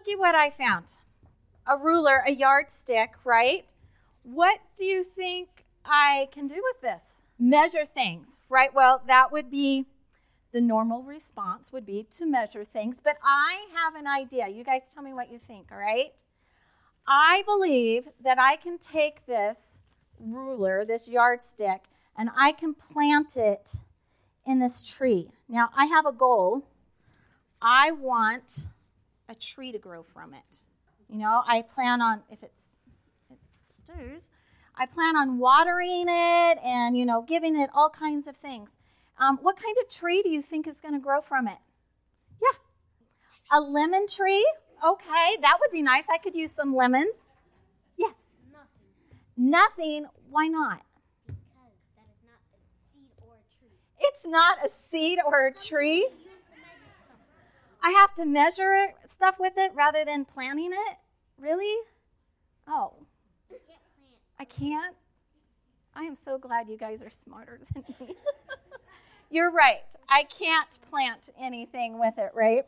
looky 0.00 0.16
what 0.18 0.34
I 0.34 0.50
found 0.50 0.92
a 1.66 1.76
ruler, 1.76 2.22
a 2.26 2.32
yardstick, 2.32 3.14
right? 3.24 3.66
What 4.22 4.60
do 4.76 4.84
you 4.84 5.04
think 5.04 5.66
I 5.84 6.28
can 6.32 6.46
do 6.46 6.62
with 6.62 6.80
this? 6.80 7.22
Measure 7.38 7.84
things, 7.84 8.38
right? 8.48 8.74
Well, 8.74 9.02
that 9.06 9.30
would 9.30 9.50
be 9.50 9.86
the 10.52 10.60
normal 10.60 11.02
response 11.02 11.72
would 11.72 11.86
be 11.86 12.04
to 12.16 12.26
measure 12.26 12.64
things, 12.64 13.00
but 13.02 13.16
I 13.22 13.66
have 13.74 13.94
an 13.94 14.06
idea. 14.06 14.48
You 14.48 14.64
guys 14.64 14.92
tell 14.92 15.02
me 15.02 15.12
what 15.12 15.30
you 15.30 15.38
think, 15.38 15.70
all 15.70 15.78
right? 15.78 16.22
I 17.06 17.42
believe 17.46 18.08
that 18.22 18.38
I 18.38 18.56
can 18.56 18.78
take 18.78 19.26
this 19.26 19.80
ruler, 20.18 20.84
this 20.84 21.08
yardstick, 21.08 21.84
and 22.16 22.30
I 22.36 22.52
can 22.52 22.74
plant 22.74 23.36
it 23.36 23.76
in 24.44 24.58
this 24.58 24.82
tree. 24.82 25.28
Now, 25.48 25.70
I 25.76 25.86
have 25.86 26.06
a 26.06 26.12
goal. 26.12 26.66
I 27.62 27.92
want 27.92 28.68
a 29.30 29.34
tree 29.34 29.70
to 29.72 29.78
grow 29.78 30.02
from 30.02 30.34
it. 30.34 30.62
You 31.08 31.18
know, 31.18 31.42
I 31.46 31.62
plan 31.62 32.02
on, 32.02 32.22
if 32.28 32.42
it's, 32.42 32.72
it 33.30 33.38
stirs, 33.64 34.28
I 34.76 34.86
plan 34.86 35.16
on 35.16 35.38
watering 35.38 36.06
it 36.08 36.58
and, 36.64 36.96
you 36.96 37.06
know, 37.06 37.22
giving 37.22 37.56
it 37.58 37.70
all 37.72 37.90
kinds 37.90 38.26
of 38.26 38.36
things. 38.36 38.70
Um, 39.18 39.38
what 39.42 39.56
kind 39.56 39.76
of 39.80 39.88
tree 39.88 40.22
do 40.22 40.30
you 40.30 40.42
think 40.42 40.66
is 40.66 40.80
going 40.80 40.94
to 40.94 41.00
grow 41.00 41.20
from 41.20 41.46
it? 41.46 41.58
Yeah. 42.42 42.58
A 43.52 43.60
lemon 43.60 44.06
tree? 44.06 44.46
Okay, 44.84 45.36
that 45.42 45.58
would 45.60 45.70
be 45.70 45.82
nice. 45.82 46.04
I 46.10 46.18
could 46.18 46.34
use 46.34 46.52
some 46.52 46.74
lemons. 46.74 47.28
Yes. 47.98 48.14
Nothing. 48.50 49.50
Nothing. 49.50 50.06
Why 50.30 50.46
not? 50.46 50.82
Because 51.26 51.36
that 51.96 52.08
is 52.08 52.24
not 52.24 52.40
a 52.54 52.88
seed 52.88 53.10
or 53.20 53.34
a 53.34 53.44
tree. 53.58 53.76
It's 53.98 54.26
not 54.26 54.58
a 54.64 54.68
seed 54.70 55.18
or 55.26 55.46
a 55.48 55.52
tree. 55.52 55.96
You 55.96 56.02
use 56.02 56.24
to 56.24 56.56
measure 56.56 56.90
stuff. 57.04 57.18
I 57.82 57.90
have 57.90 58.14
to 58.14 58.24
measure 58.24 58.94
stuff 59.06 59.36
with 59.38 59.54
it 59.56 59.72
rather 59.74 60.04
than 60.04 60.24
planting 60.24 60.72
it? 60.72 60.96
Really? 61.38 61.84
Oh, 62.68 62.94
can't. 63.48 63.80
I 64.38 64.44
can't? 64.44 64.96
I 65.94 66.04
am 66.04 66.16
so 66.16 66.38
glad 66.38 66.68
you 66.68 66.76
guys 66.76 67.02
are 67.02 67.10
smarter 67.10 67.60
than 67.74 67.84
me. 68.00 68.14
You're 69.30 69.50
right. 69.50 69.94
I 70.08 70.24
can't 70.24 70.78
plant 70.88 71.30
anything 71.38 71.98
with 71.98 72.18
it, 72.18 72.32
right? 72.34 72.66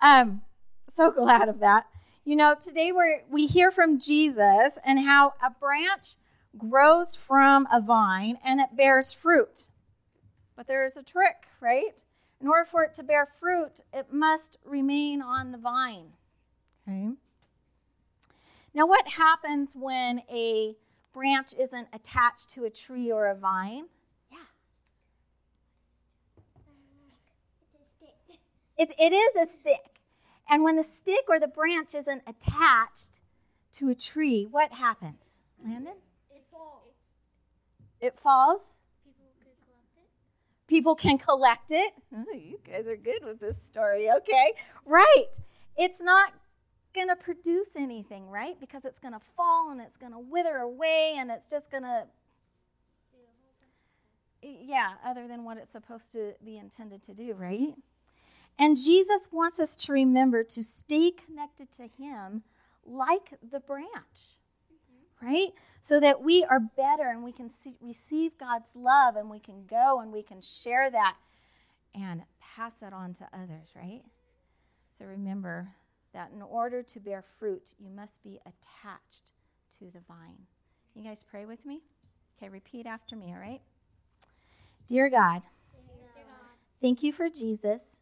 Um, 0.00 0.42
so 0.86 1.10
glad 1.10 1.48
of 1.48 1.60
that. 1.60 1.86
You 2.24 2.36
know, 2.36 2.54
today 2.58 2.92
we 2.92 3.20
we 3.30 3.46
hear 3.46 3.70
from 3.70 3.98
Jesus 3.98 4.78
and 4.84 5.00
how 5.00 5.34
a 5.42 5.50
branch 5.50 6.14
grows 6.56 7.14
from 7.14 7.66
a 7.72 7.80
vine 7.80 8.38
and 8.44 8.60
it 8.60 8.76
bears 8.76 9.12
fruit. 9.12 9.68
But 10.56 10.66
there 10.66 10.84
is 10.84 10.96
a 10.96 11.02
trick, 11.02 11.48
right? 11.60 12.02
In 12.40 12.48
order 12.48 12.64
for 12.64 12.82
it 12.82 12.94
to 12.94 13.02
bear 13.02 13.26
fruit, 13.26 13.82
it 13.92 14.12
must 14.12 14.58
remain 14.64 15.22
on 15.22 15.52
the 15.52 15.58
vine. 15.58 16.12
Okay? 16.86 17.12
Now, 18.74 18.86
what 18.86 19.08
happens 19.08 19.74
when 19.74 20.22
a 20.30 20.76
branch 21.12 21.54
isn't 21.58 21.88
attached 21.92 22.50
to 22.50 22.64
a 22.64 22.70
tree 22.70 23.10
or 23.10 23.28
a 23.28 23.34
vine? 23.34 23.86
Yeah. 24.30 24.38
It's 27.62 27.80
a 27.80 27.88
stick. 27.96 28.40
It, 28.76 28.90
it 28.98 29.12
is 29.12 29.48
a 29.48 29.50
stick. 29.50 30.00
And 30.50 30.64
when 30.64 30.76
the 30.76 30.82
stick 30.82 31.24
or 31.28 31.38
the 31.40 31.48
branch 31.48 31.94
isn't 31.94 32.22
attached 32.26 33.20
to 33.72 33.88
a 33.88 33.94
tree, 33.94 34.46
what 34.50 34.72
happens? 34.72 35.38
Landon? 35.64 35.94
It 36.30 36.44
falls. 36.50 36.94
It 38.00 38.18
falls. 38.18 38.76
People 39.04 39.26
could 39.38 39.54
collect 39.64 39.96
it. 39.96 40.10
People 40.66 40.94
can 40.94 41.18
collect 41.18 41.70
it. 41.70 41.92
Oh, 42.14 42.24
you 42.34 42.58
guys 42.66 42.86
are 42.86 42.96
good 42.96 43.24
with 43.24 43.40
this 43.40 43.62
story. 43.62 44.10
Okay. 44.10 44.54
Right. 44.86 45.32
It's 45.76 46.00
not 46.00 46.32
going 46.94 47.08
to 47.08 47.16
produce 47.16 47.76
anything, 47.76 48.30
right? 48.30 48.58
Because 48.58 48.84
it's 48.84 48.98
going 48.98 49.12
to 49.12 49.20
fall 49.20 49.70
and 49.70 49.80
it's 49.80 49.96
going 49.96 50.12
to 50.12 50.18
wither 50.18 50.56
away 50.56 51.14
and 51.16 51.30
it's 51.30 51.48
just 51.48 51.70
going 51.70 51.82
to, 51.82 52.06
yeah, 54.42 54.92
other 55.04 55.26
than 55.28 55.44
what 55.44 55.58
it's 55.58 55.70
supposed 55.70 56.12
to 56.12 56.34
be 56.44 56.56
intended 56.56 57.02
to 57.02 57.14
do, 57.14 57.34
right? 57.34 57.74
And 58.58 58.76
Jesus 58.76 59.28
wants 59.32 59.58
us 59.58 59.74
to 59.76 59.92
remember 59.92 60.44
to 60.44 60.62
stay 60.62 61.10
connected 61.10 61.72
to 61.72 61.88
Him 61.88 62.44
like 62.86 63.34
the 63.42 63.60
branch, 63.60 64.38
right? 65.24 65.50
So 65.80 66.00
that 66.00 66.22
we 66.22 66.44
are 66.44 66.60
better 66.60 67.08
and 67.10 67.22
we 67.24 67.32
can 67.32 67.50
see, 67.50 67.76
receive 67.80 68.38
God's 68.38 68.70
love 68.74 69.16
and 69.16 69.30
we 69.30 69.38
can 69.38 69.66
go 69.66 70.00
and 70.00 70.12
we 70.12 70.22
can 70.22 70.40
share 70.40 70.90
that 70.90 71.16
and 71.94 72.22
pass 72.40 72.74
that 72.74 72.92
on 72.92 73.12
to 73.14 73.28
others, 73.32 73.68
right? 73.76 74.02
So 74.96 75.04
remember 75.04 75.68
that 76.12 76.30
in 76.34 76.42
order 76.42 76.82
to 76.82 77.00
bear 77.00 77.22
fruit, 77.22 77.74
you 77.78 77.90
must 77.90 78.22
be 78.22 78.40
attached 78.46 79.32
to 79.78 79.86
the 79.86 80.00
vine. 80.06 80.46
You 80.94 81.04
guys 81.04 81.22
pray 81.22 81.44
with 81.44 81.66
me? 81.66 81.80
Okay, 82.38 82.48
repeat 82.48 82.86
after 82.86 83.16
me, 83.16 83.32
all 83.32 83.40
right? 83.40 83.60
Dear 84.86 85.08
God, 85.08 85.42
thank 86.80 87.02
you 87.02 87.12
for 87.12 87.28
Jesus 87.28 87.98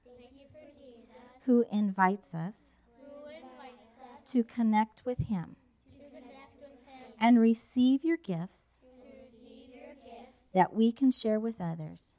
who 1.47 1.65
invites 1.73 2.35
us 2.35 2.77
who 3.01 3.29
invites 3.31 3.99
us 4.01 4.31
to 4.33 4.45
connect 4.45 5.03
with 5.05 5.19
Him 5.29 5.57
to 5.91 5.99
connect 6.11 6.61
with 6.61 6.79
Him 6.87 7.12
and 7.23 7.41
receive 7.41 8.05
your 8.05 8.17
gifts 8.17 8.81
receive 9.09 9.71
your 9.81 9.95
gifts 10.05 10.49
that 10.53 10.75
we 10.75 10.91
can 10.93 11.11
share 11.11 11.39
with 11.39 11.61
others. 11.61 12.15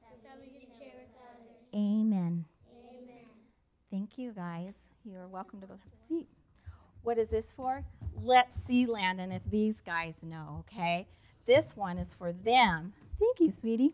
share 0.80 0.96
with 0.98 1.12
others. 1.20 1.68
Amen. 1.76 2.16
Amen. 2.16 2.46
Thank 3.92 4.18
you, 4.18 4.32
guys. 4.32 4.74
You 5.04 5.18
are 5.18 5.28
welcome 5.28 5.60
to 5.62 5.68
go 5.68 5.74
have 5.74 5.94
a 5.94 6.08
seat. 6.08 6.28
What 7.04 7.18
is 7.18 7.32
this 7.32 7.52
for? 7.52 7.84
Let's 8.24 8.64
see, 8.66 8.86
Landon, 8.86 9.32
if 9.34 9.42
these 9.50 9.82
guys 9.82 10.16
know, 10.24 10.62
okay? 10.62 11.08
This 11.46 11.76
one 11.76 11.98
is 11.98 12.14
for 12.14 12.32
them. 12.32 12.94
Thank 13.20 13.42
you, 13.42 13.52
sweetie. 13.52 13.92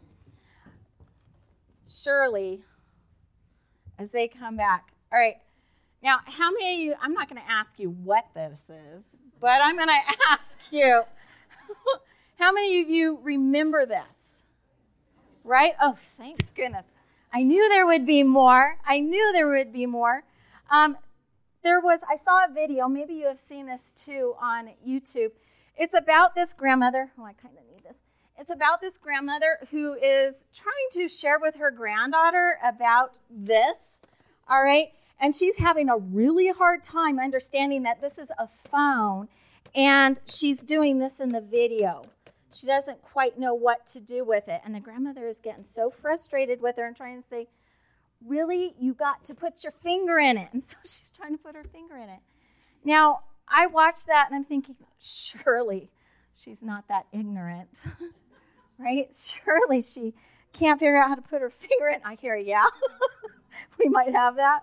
Shirley, 1.89 2.61
as 3.97 4.11
they 4.11 4.27
come 4.27 4.55
back. 4.55 4.93
All 5.11 5.19
right. 5.19 5.37
Now, 6.03 6.19
how 6.25 6.51
many 6.51 6.75
of 6.75 6.79
you, 6.79 6.95
I'm 7.01 7.13
not 7.13 7.27
going 7.29 7.41
to 7.41 7.51
ask 7.51 7.79
you 7.79 7.89
what 7.89 8.25
this 8.35 8.69
is, 8.69 9.03
but 9.39 9.59
I'm 9.61 9.75
going 9.75 9.87
to 9.87 10.17
ask 10.29 10.71
you, 10.71 11.03
how 12.37 12.51
many 12.51 12.81
of 12.81 12.89
you 12.89 13.19
remember 13.21 13.85
this? 13.85 14.43
Right? 15.43 15.73
Oh, 15.81 15.97
thank 16.17 16.53
goodness. 16.53 16.87
I 17.31 17.43
knew 17.43 17.69
there 17.69 17.85
would 17.85 18.05
be 18.05 18.23
more. 18.23 18.77
I 18.85 18.99
knew 18.99 19.31
there 19.33 19.49
would 19.49 19.71
be 19.71 19.85
more. 19.85 20.23
Um, 20.71 20.97
there 21.63 21.79
was, 21.79 22.03
I 22.09 22.15
saw 22.15 22.45
a 22.49 22.53
video, 22.53 22.87
maybe 22.87 23.13
you 23.13 23.27
have 23.27 23.39
seen 23.39 23.65
this 23.65 23.93
too 23.95 24.35
on 24.41 24.69
YouTube. 24.87 25.31
It's 25.77 25.93
about 25.93 26.35
this 26.35 26.53
grandmother. 26.53 27.11
Oh, 27.17 27.23
I 27.23 27.33
kind 27.33 27.55
of 27.57 27.63
need 27.71 27.83
this. 27.83 28.03
It's 28.37 28.49
about 28.49 28.81
this 28.81 28.97
grandmother 28.97 29.57
who 29.71 29.93
is 29.93 30.45
trying 30.53 30.73
to 30.93 31.07
share 31.07 31.39
with 31.39 31.55
her 31.57 31.71
granddaughter 31.71 32.57
about 32.63 33.17
this. 33.29 33.97
All 34.47 34.63
right. 34.63 34.91
And 35.19 35.35
she's 35.35 35.57
having 35.57 35.89
a 35.89 35.97
really 35.97 36.49
hard 36.49 36.83
time 36.83 37.19
understanding 37.19 37.83
that 37.83 38.01
this 38.01 38.17
is 38.17 38.29
a 38.37 38.47
phone 38.47 39.27
and 39.75 40.19
she's 40.25 40.59
doing 40.59 40.99
this 40.99 41.19
in 41.19 41.29
the 41.29 41.41
video. 41.41 42.01
She 42.51 42.65
doesn't 42.65 43.01
quite 43.01 43.37
know 43.37 43.53
what 43.53 43.85
to 43.87 43.99
do 44.01 44.23
with 44.23 44.47
it. 44.47 44.61
And 44.65 44.73
the 44.73 44.79
grandmother 44.79 45.27
is 45.27 45.39
getting 45.39 45.63
so 45.63 45.89
frustrated 45.89 46.61
with 46.61 46.77
her 46.77 46.85
and 46.85 46.95
trying 46.95 47.21
to 47.21 47.27
say, 47.27 47.47
Really? 48.25 48.73
You 48.77 48.93
got 48.93 49.23
to 49.25 49.35
put 49.35 49.63
your 49.63 49.71
finger 49.71 50.17
in 50.17 50.37
it. 50.37 50.49
And 50.53 50.63
so 50.63 50.75
she's 50.83 51.11
trying 51.15 51.37
to 51.37 51.37
put 51.37 51.55
her 51.55 51.63
finger 51.63 51.95
in 51.95 52.09
it. 52.09 52.19
Now, 52.83 53.21
I 53.47 53.67
watched 53.67 54.07
that 54.07 54.27
and 54.29 54.35
I'm 54.35 54.43
thinking, 54.43 54.75
Surely 54.99 55.91
she's 56.35 56.61
not 56.61 56.87
that 56.87 57.05
ignorant, 57.11 57.69
right? 58.79 59.07
Surely 59.15 59.81
she 59.81 60.13
can't 60.53 60.79
figure 60.79 61.01
out 61.01 61.09
how 61.09 61.15
to 61.15 61.21
put 61.21 61.41
her 61.41 61.49
finger 61.49 61.87
in. 61.87 62.01
I 62.03 62.15
hear, 62.15 62.35
yeah, 62.35 62.65
we 63.79 63.87
might 63.89 64.13
have 64.13 64.37
that. 64.37 64.61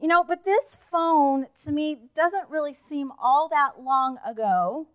You 0.00 0.08
know, 0.08 0.24
but 0.24 0.44
this 0.44 0.74
phone 0.74 1.46
to 1.64 1.72
me 1.72 1.98
doesn't 2.14 2.50
really 2.50 2.74
seem 2.74 3.12
all 3.18 3.48
that 3.48 3.82
long 3.82 4.18
ago. 4.26 4.88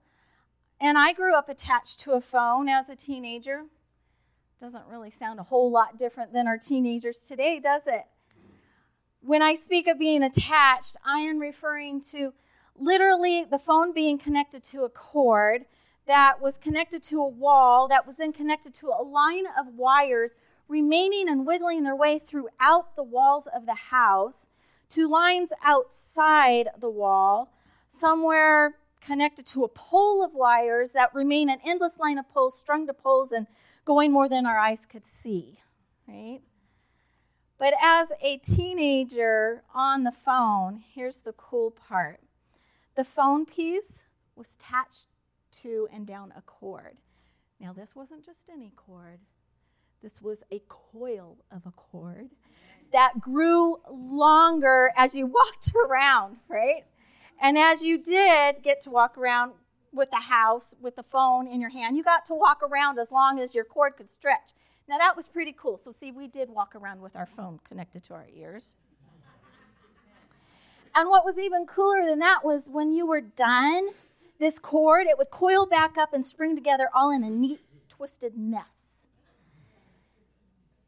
And 0.80 0.98
I 0.98 1.14
grew 1.14 1.36
up 1.36 1.50
attached 1.50 2.00
to 2.02 2.12
a 2.12 2.22
phone 2.22 2.70
as 2.70 2.90
a 2.90 2.96
teenager. 2.96 3.66
Doesn't 4.60 4.86
really 4.88 5.10
sound 5.10 5.40
a 5.40 5.44
whole 5.44 5.72
lot 5.72 5.98
different 5.98 6.34
than 6.34 6.48
our 6.48 6.58
teenagers 6.58 7.26
today, 7.28 7.60
does 7.60 7.88
it? 7.88 8.04
When 9.22 9.42
I 9.42 9.54
speak 9.54 9.88
of 9.88 10.00
being 10.00 10.24
attached, 10.24 10.96
I 11.06 11.20
am 11.22 11.40
referring 11.40 12.02
to 12.12 12.34
literally 12.78 13.44
the 13.44 13.60
phone 13.60 13.94
being 13.94 14.18
connected 14.18 14.64
to 14.64 14.84
a 14.84 14.90
cord 14.90 15.66
that 16.08 16.42
was 16.42 16.58
connected 16.58 17.04
to 17.04 17.22
a 17.22 17.28
wall 17.28 17.88
that 17.88 18.08
was 18.08 18.16
then 18.16 18.32
connected 18.32 18.74
to 18.76 18.88
a 18.88 19.04
line 19.04 19.46
of 19.58 19.76
wires 19.76 20.36
remaining 20.68 21.28
and 21.28 21.46
wiggling 21.46 21.84
their 21.84 21.96
way 21.96 22.20
throughout 22.20 22.96
the 22.96 23.04
walls 23.04 23.48
of 23.54 23.66
the 23.66 23.76
house 23.76 24.48
to 24.90 25.08
lines 25.08 25.52
outside 25.64 26.70
the 26.78 26.90
wall, 26.90 27.52
somewhere 27.88 28.76
connected 29.02 29.46
to 29.48 29.64
a 29.64 29.70
pole 29.70 30.24
of 30.24 30.34
wires 30.34 30.92
that 30.92 31.14
remain 31.14 31.50
an 31.50 31.60
endless 31.66 32.00
line 32.00 32.18
of 32.18 32.30
poles 32.30 32.58
strung 32.58 32.86
to 32.88 32.94
poles 32.94 33.32
and 33.32 33.48
going 33.86 34.12
more 34.12 34.28
than 34.28 34.46
our 34.46 34.60
eyes 34.60 34.86
could 34.86 35.06
see, 35.06 35.60
right? 36.08 36.42
But 37.58 37.74
as 37.82 38.12
a 38.22 38.38
teenager 38.38 39.64
on 39.74 40.04
the 40.04 40.12
phone, 40.12 40.84
here's 40.94 41.22
the 41.22 41.34
cool 41.34 41.72
part 41.72 42.22
the 42.96 43.04
phone 43.06 43.46
piece 43.46 44.04
was 44.36 44.58
attached 44.60 45.06
to 45.52 45.88
and 45.94 46.06
down 46.06 46.34
a 46.36 46.42
cord. 46.42 46.98
Now, 47.60 47.74
this 47.74 47.96
wasn't 47.96 48.26
just 48.26 48.50
any 48.50 48.72
cord, 48.76 49.20
this 50.02 50.22
was 50.22 50.44
a 50.52 50.62
coil 50.68 51.38
of 51.52 51.66
a 51.66 51.72
cord 51.72 52.30
that 52.92 53.20
grew 53.20 53.78
longer 53.90 54.92
as 54.98 55.16
you 55.16 55.26
walked 55.46 55.72
around, 55.76 56.38
right? 56.48 56.86
And 57.42 57.58
as 57.58 57.82
you 57.82 57.98
did 57.98 58.64
get 58.64 58.82
to 58.82 58.90
walk 58.90 59.18
around 59.18 59.54
with 59.92 60.12
the 60.12 60.18
house 60.18 60.76
with 60.80 60.96
the 60.96 61.04
phone 61.04 61.48
in 61.48 61.62
your 61.62 61.72
hand, 61.72 61.98
you 61.98 62.04
got 62.04 62.26
to 62.26 62.34
walk 62.34 62.62
around 62.62 63.00
as 63.00 63.12
long 63.12 63.40
as 63.40 63.56
your 63.56 63.64
cord 63.64 63.96
could 63.96 64.10
stretch. 64.10 64.52
Now 64.88 64.98
that 64.98 65.16
was 65.16 65.28
pretty 65.28 65.54
cool. 65.58 65.78
So, 65.78 65.92
see, 65.92 66.12
we 66.12 66.28
did 66.28 66.50
walk 66.50 66.76
around 66.76 67.02
with 67.02 67.16
our 67.16 67.26
phone 67.26 67.60
connected 67.68 68.04
to 68.06 68.14
our 68.14 68.28
ears. 68.36 68.76
And 70.96 71.10
what 71.10 71.24
was 71.24 71.40
even 71.40 71.66
cooler 71.66 72.04
than 72.04 72.20
that 72.20 72.44
was 72.44 72.68
when 72.68 72.92
you 72.92 73.06
were 73.06 73.22
done, 73.22 73.90
this 74.40 74.58
cord, 74.58 75.06
it 75.08 75.18
would 75.18 75.30
coil 75.30 75.66
back 75.66 75.98
up 75.98 76.14
and 76.14 76.26
spring 76.26 76.56
together 76.56 76.90
all 76.94 77.12
in 77.12 77.24
a 77.24 77.30
neat, 77.30 77.62
twisted 77.88 78.38
mess. 78.38 78.79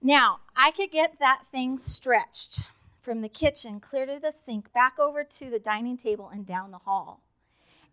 Now, 0.01 0.39
I 0.55 0.71
could 0.71 0.91
get 0.91 1.19
that 1.19 1.43
thing 1.51 1.77
stretched 1.77 2.61
from 2.99 3.21
the 3.21 3.29
kitchen 3.29 3.79
clear 3.79 4.05
to 4.05 4.19
the 4.19 4.31
sink, 4.31 4.73
back 4.73 4.97
over 4.99 5.23
to 5.23 5.49
the 5.49 5.59
dining 5.59 5.97
table, 5.97 6.29
and 6.29 6.45
down 6.45 6.71
the 6.71 6.79
hall. 6.79 7.21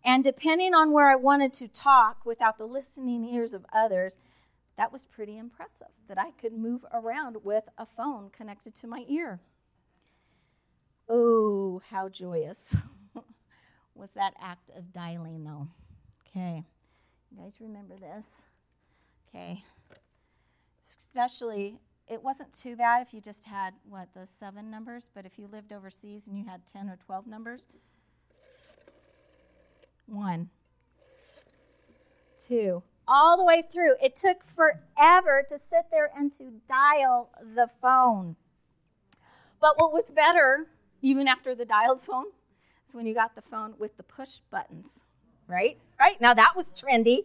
And 0.04 0.24
depending 0.24 0.74
on 0.74 0.92
where 0.92 1.10
I 1.10 1.16
wanted 1.16 1.52
to 1.54 1.68
talk 1.68 2.24
without 2.24 2.56
the 2.56 2.66
listening 2.66 3.24
ears 3.24 3.52
of 3.52 3.66
others, 3.72 4.18
that 4.76 4.92
was 4.92 5.04
pretty 5.04 5.36
impressive 5.36 5.88
that 6.06 6.18
I 6.18 6.30
could 6.30 6.52
move 6.52 6.86
around 6.92 7.44
with 7.44 7.64
a 7.76 7.84
phone 7.84 8.30
connected 8.30 8.74
to 8.76 8.86
my 8.86 9.04
ear. 9.08 9.40
Oh, 11.08 11.82
how 11.90 12.08
joyous 12.08 12.76
was 13.94 14.12
that 14.12 14.34
act 14.40 14.70
of 14.76 14.92
dialing, 14.92 15.44
though. 15.44 15.68
Okay, 16.26 16.62
you 17.30 17.42
guys 17.42 17.60
remember 17.62 17.96
this? 17.96 18.46
Okay, 19.28 19.64
especially, 20.80 21.80
it 22.10 22.22
wasn't 22.22 22.52
too 22.52 22.76
bad 22.76 23.06
if 23.06 23.12
you 23.12 23.20
just 23.20 23.46
had, 23.46 23.74
what, 23.88 24.08
the 24.14 24.24
seven 24.26 24.70
numbers, 24.70 25.10
but 25.14 25.26
if 25.26 25.38
you 25.38 25.46
lived 25.46 25.72
overseas 25.72 26.26
and 26.26 26.38
you 26.38 26.44
had 26.44 26.66
10 26.66 26.88
or 26.88 26.96
12 26.96 27.26
numbers, 27.26 27.66
one, 30.06 30.48
two, 32.46 32.82
all 33.06 33.36
the 33.36 33.44
way 33.44 33.62
through. 33.62 33.94
It 34.02 34.16
took 34.16 34.44
forever 34.44 35.44
to 35.48 35.58
sit 35.58 35.86
there 35.90 36.10
and 36.16 36.32
to 36.32 36.60
dial 36.66 37.30
the 37.42 37.68
phone. 37.80 38.36
But 39.60 39.80
what 39.80 39.92
was 39.92 40.10
better, 40.10 40.68
even 41.02 41.28
after 41.28 41.54
the 41.54 41.64
dialed 41.64 42.02
phone, 42.02 42.26
is 42.88 42.94
when 42.94 43.06
you 43.06 43.14
got 43.14 43.34
the 43.34 43.42
phone 43.42 43.74
with 43.78 43.96
the 43.96 44.02
push 44.02 44.38
buttons, 44.50 45.00
right? 45.46 45.78
Right? 45.98 46.20
Now 46.20 46.34
that 46.34 46.54
was 46.54 46.72
trendy. 46.72 47.24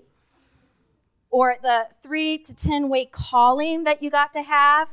Or 1.33 1.55
the 1.59 1.87
three 2.03 2.37
to 2.37 2.53
10 2.53 2.89
way 2.89 3.05
calling 3.05 3.85
that 3.85 4.03
you 4.03 4.11
got 4.11 4.33
to 4.33 4.43
have. 4.43 4.89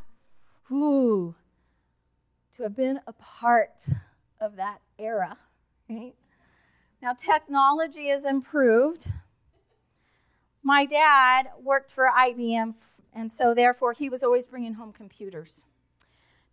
Ooh, 0.73 1.35
to 2.55 2.63
have 2.63 2.75
been 2.75 3.01
a 3.07 3.13
part 3.13 3.91
of 4.41 4.57
that 4.57 4.81
era, 4.99 5.37
right? 5.91 6.15
Now, 7.03 7.13
technology 7.13 8.09
has 8.09 8.25
improved 8.25 9.09
my 10.63 10.87
dad 10.87 11.49
worked 11.63 11.91
for 11.91 12.09
IBM, 12.09 12.73
and 13.13 13.31
so 13.31 13.53
therefore 13.53 13.93
he 13.93 14.09
was 14.09 14.25
always 14.25 14.47
bringing 14.47 14.75
home 14.75 14.93
computers. 14.93 15.67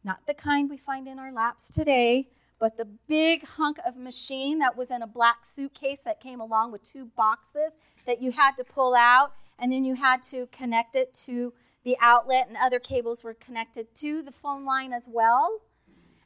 Not 0.04 0.28
the 0.28 0.34
kind 0.34 0.70
we 0.70 0.76
find 0.76 1.08
in 1.08 1.18
our 1.18 1.32
laps 1.32 1.70
today, 1.70 2.28
but 2.60 2.76
the 2.76 2.90
big 3.08 3.46
hunk 3.46 3.78
of 3.86 3.96
machine 3.96 4.60
that 4.60 4.76
was 4.76 4.92
in 4.92 5.02
a 5.02 5.08
black 5.08 5.46
suitcase 5.46 6.00
that 6.04 6.20
came 6.20 6.42
along 6.42 6.74
with 6.74 6.84
two 6.84 7.06
boxes 7.06 7.78
that 8.06 8.22
you 8.22 8.34
had 8.34 8.58
to 8.58 8.66
pull 8.66 8.94
out, 8.94 9.32
and 9.60 9.72
then 9.72 9.84
you 9.84 9.96
had 9.96 10.24
to 10.24 10.48
connect 10.48 10.96
it 10.96 11.14
to 11.26 11.54
the 11.84 11.98
outlet, 12.02 12.48
and 12.48 12.58
other 12.58 12.80
cables 12.80 13.24
were 13.24 13.34
connected 13.34 13.94
to 13.96 14.22
the 14.22 14.32
phone 14.32 14.66
line 14.66 14.92
as 14.92 15.08
well. 15.10 15.62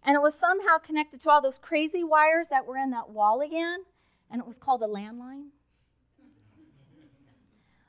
And 0.04 0.16
it 0.16 0.22
was 0.22 0.33
somehow 0.33 0.78
connected 0.80 1.22
to 1.22 1.30
all 1.30 1.42
those 1.42 1.60
crazy 1.60 2.04
wires 2.04 2.48
that 2.50 2.66
were 2.66 2.78
in 2.78 2.89
that 2.92 3.10
wall 3.10 3.42
again, 3.42 3.86
and 4.30 4.42
it 4.42 4.48
was 4.48 4.57
called 4.57 4.81
a 4.81 4.88
landline. 4.88 5.50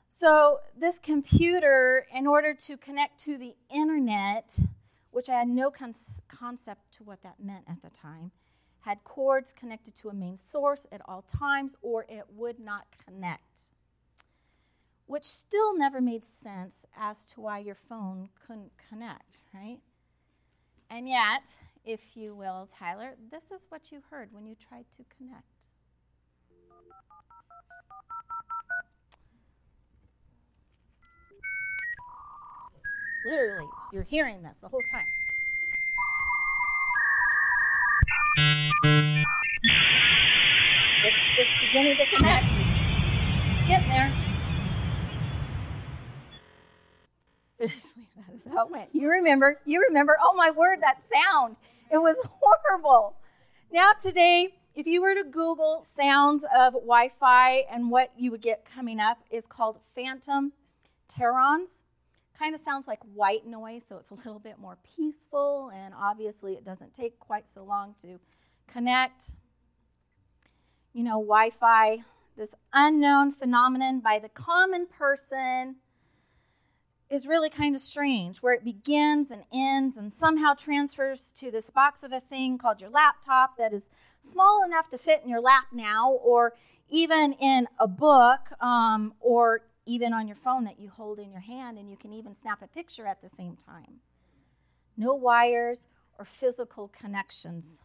So, 0.09 0.59
this 0.77 0.99
computer, 0.99 2.05
in 2.13 2.27
order 2.27 2.53
to 2.53 2.77
connect 2.77 3.17
to 3.23 3.37
the 3.37 3.55
internet, 3.73 4.59
which 5.09 5.27
I 5.27 5.39
had 5.39 5.47
no 5.47 5.71
con- 5.71 5.95
concept 6.27 6.93
to 6.97 7.03
what 7.03 7.23
that 7.23 7.43
meant 7.43 7.65
at 7.67 7.81
the 7.81 7.89
time, 7.89 8.31
had 8.81 9.03
cords 9.03 9.53
connected 9.53 9.95
to 9.95 10.09
a 10.09 10.13
main 10.13 10.37
source 10.37 10.85
at 10.91 11.01
all 11.05 11.23
times, 11.23 11.75
or 11.81 12.05
it 12.07 12.25
would 12.29 12.59
not 12.59 12.85
connect. 13.03 13.69
Which 15.05 15.25
still 15.25 15.77
never 15.77 16.01
made 16.01 16.23
sense 16.23 16.85
as 16.97 17.25
to 17.27 17.41
why 17.41 17.59
your 17.59 17.75
phone 17.75 18.29
couldn't 18.47 18.71
connect, 18.89 19.39
right? 19.53 19.79
And 20.89 21.07
yet, 21.07 21.59
if 21.83 22.15
you 22.15 22.33
will, 22.33 22.67
Tyler, 22.79 23.15
this 23.31 23.51
is 23.51 23.65
what 23.69 23.91
you 23.91 24.01
heard 24.09 24.29
when 24.31 24.45
you 24.47 24.55
tried 24.55 24.85
to 24.97 25.03
connect. 25.15 25.43
Literally, 33.25 33.67
you're 33.91 34.03
hearing 34.03 34.43
this 34.43 34.57
the 34.57 34.67
whole 34.67 34.83
time. 34.91 35.05
It's, 41.05 41.23
it's 41.37 41.49
beginning 41.67 41.97
to 41.97 42.05
connect. 42.15 42.55
It's 42.55 43.67
getting 43.67 43.89
there. 43.89 44.22
That 47.67 48.35
is 48.35 48.45
how 48.51 48.65
it 48.65 48.71
went. 48.71 48.89
You 48.93 49.09
remember, 49.09 49.59
you 49.65 49.81
remember, 49.87 50.17
oh 50.21 50.33
my 50.35 50.51
word, 50.51 50.79
that 50.81 51.01
sound. 51.13 51.57
It 51.91 51.97
was 51.97 52.17
horrible. 52.23 53.15
Now, 53.71 53.91
today, 53.99 54.55
if 54.75 54.85
you 54.87 55.01
were 55.01 55.15
to 55.15 55.23
Google 55.23 55.85
sounds 55.87 56.45
of 56.55 56.73
Wi 56.73 57.09
Fi 57.19 57.59
and 57.71 57.89
what 57.91 58.11
you 58.17 58.31
would 58.31 58.41
get 58.41 58.65
coming 58.65 58.99
up 58.99 59.19
is 59.31 59.45
called 59.45 59.79
phantom 59.95 60.53
terrons 61.07 61.83
kind 62.37 62.55
of 62.55 62.61
sounds 62.61 62.87
like 62.87 62.99
white 63.13 63.45
noise, 63.45 63.85
so 63.87 63.97
it's 63.97 64.09
a 64.09 64.15
little 64.15 64.39
bit 64.39 64.57
more 64.57 64.77
peaceful, 64.95 65.71
and 65.73 65.93
obviously 65.93 66.53
it 66.53 66.65
doesn't 66.65 66.93
take 66.93 67.19
quite 67.19 67.47
so 67.47 67.63
long 67.63 67.95
to 68.01 68.19
connect. 68.67 69.33
You 70.93 71.03
know, 71.03 71.19
Wi 71.21 71.51
Fi, 71.51 72.03
this 72.35 72.55
unknown 72.73 73.31
phenomenon 73.31 73.99
by 73.99 74.19
the 74.19 74.29
common 74.29 74.87
person, 74.87 75.77
is 77.13 77.27
really 77.27 77.49
kind 77.49 77.75
of 77.75 77.81
strange, 77.81 78.39
where 78.39 78.53
it 78.53 78.63
begins 78.63 79.29
and 79.29 79.43
ends 79.53 79.97
and 79.97 80.11
somehow 80.11 80.53
transfers 80.55 81.31
to 81.31 81.51
this 81.51 81.69
box 81.69 82.03
of 82.03 82.11
a 82.11 82.19
thing 82.19 82.57
called 82.57 82.81
your 82.81 82.89
laptop 82.89 83.55
that 83.55 83.71
is 83.71 83.91
small 84.19 84.63
enough 84.65 84.89
to 84.89 84.97
fit 84.97 85.21
in 85.23 85.29
your 85.29 85.39
lap 85.39 85.65
now, 85.71 86.11
or 86.11 86.53
even 86.89 87.33
in 87.33 87.67
a 87.79 87.87
book, 87.87 88.51
um, 88.59 89.13
or 89.19 89.61
even 89.85 90.11
on 90.11 90.27
your 90.27 90.35
phone 90.35 90.63
that 90.63 90.79
you 90.79 90.89
hold 90.89 91.19
in 91.19 91.29
your 91.29 91.41
hand, 91.41 91.77
and 91.77 91.87
you 91.87 91.97
can 91.97 92.13
even 92.13 92.33
snap 92.33 92.63
a 92.63 92.67
picture 92.67 93.05
at 93.05 93.21
the 93.21 93.29
same 93.29 93.55
time. 93.55 93.99
No 94.97 95.13
wires 95.13 95.85
or 96.17 96.25
physical 96.25 96.87
connections. 96.87 97.81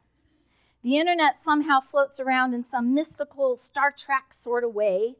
The 0.82 0.96
internet 0.96 1.38
somehow 1.38 1.80
floats 1.80 2.18
around 2.18 2.54
in 2.54 2.62
some 2.62 2.94
mystical 2.94 3.56
Star 3.56 3.92
Trek 3.92 4.32
sort 4.32 4.64
of 4.64 4.72
way, 4.72 5.16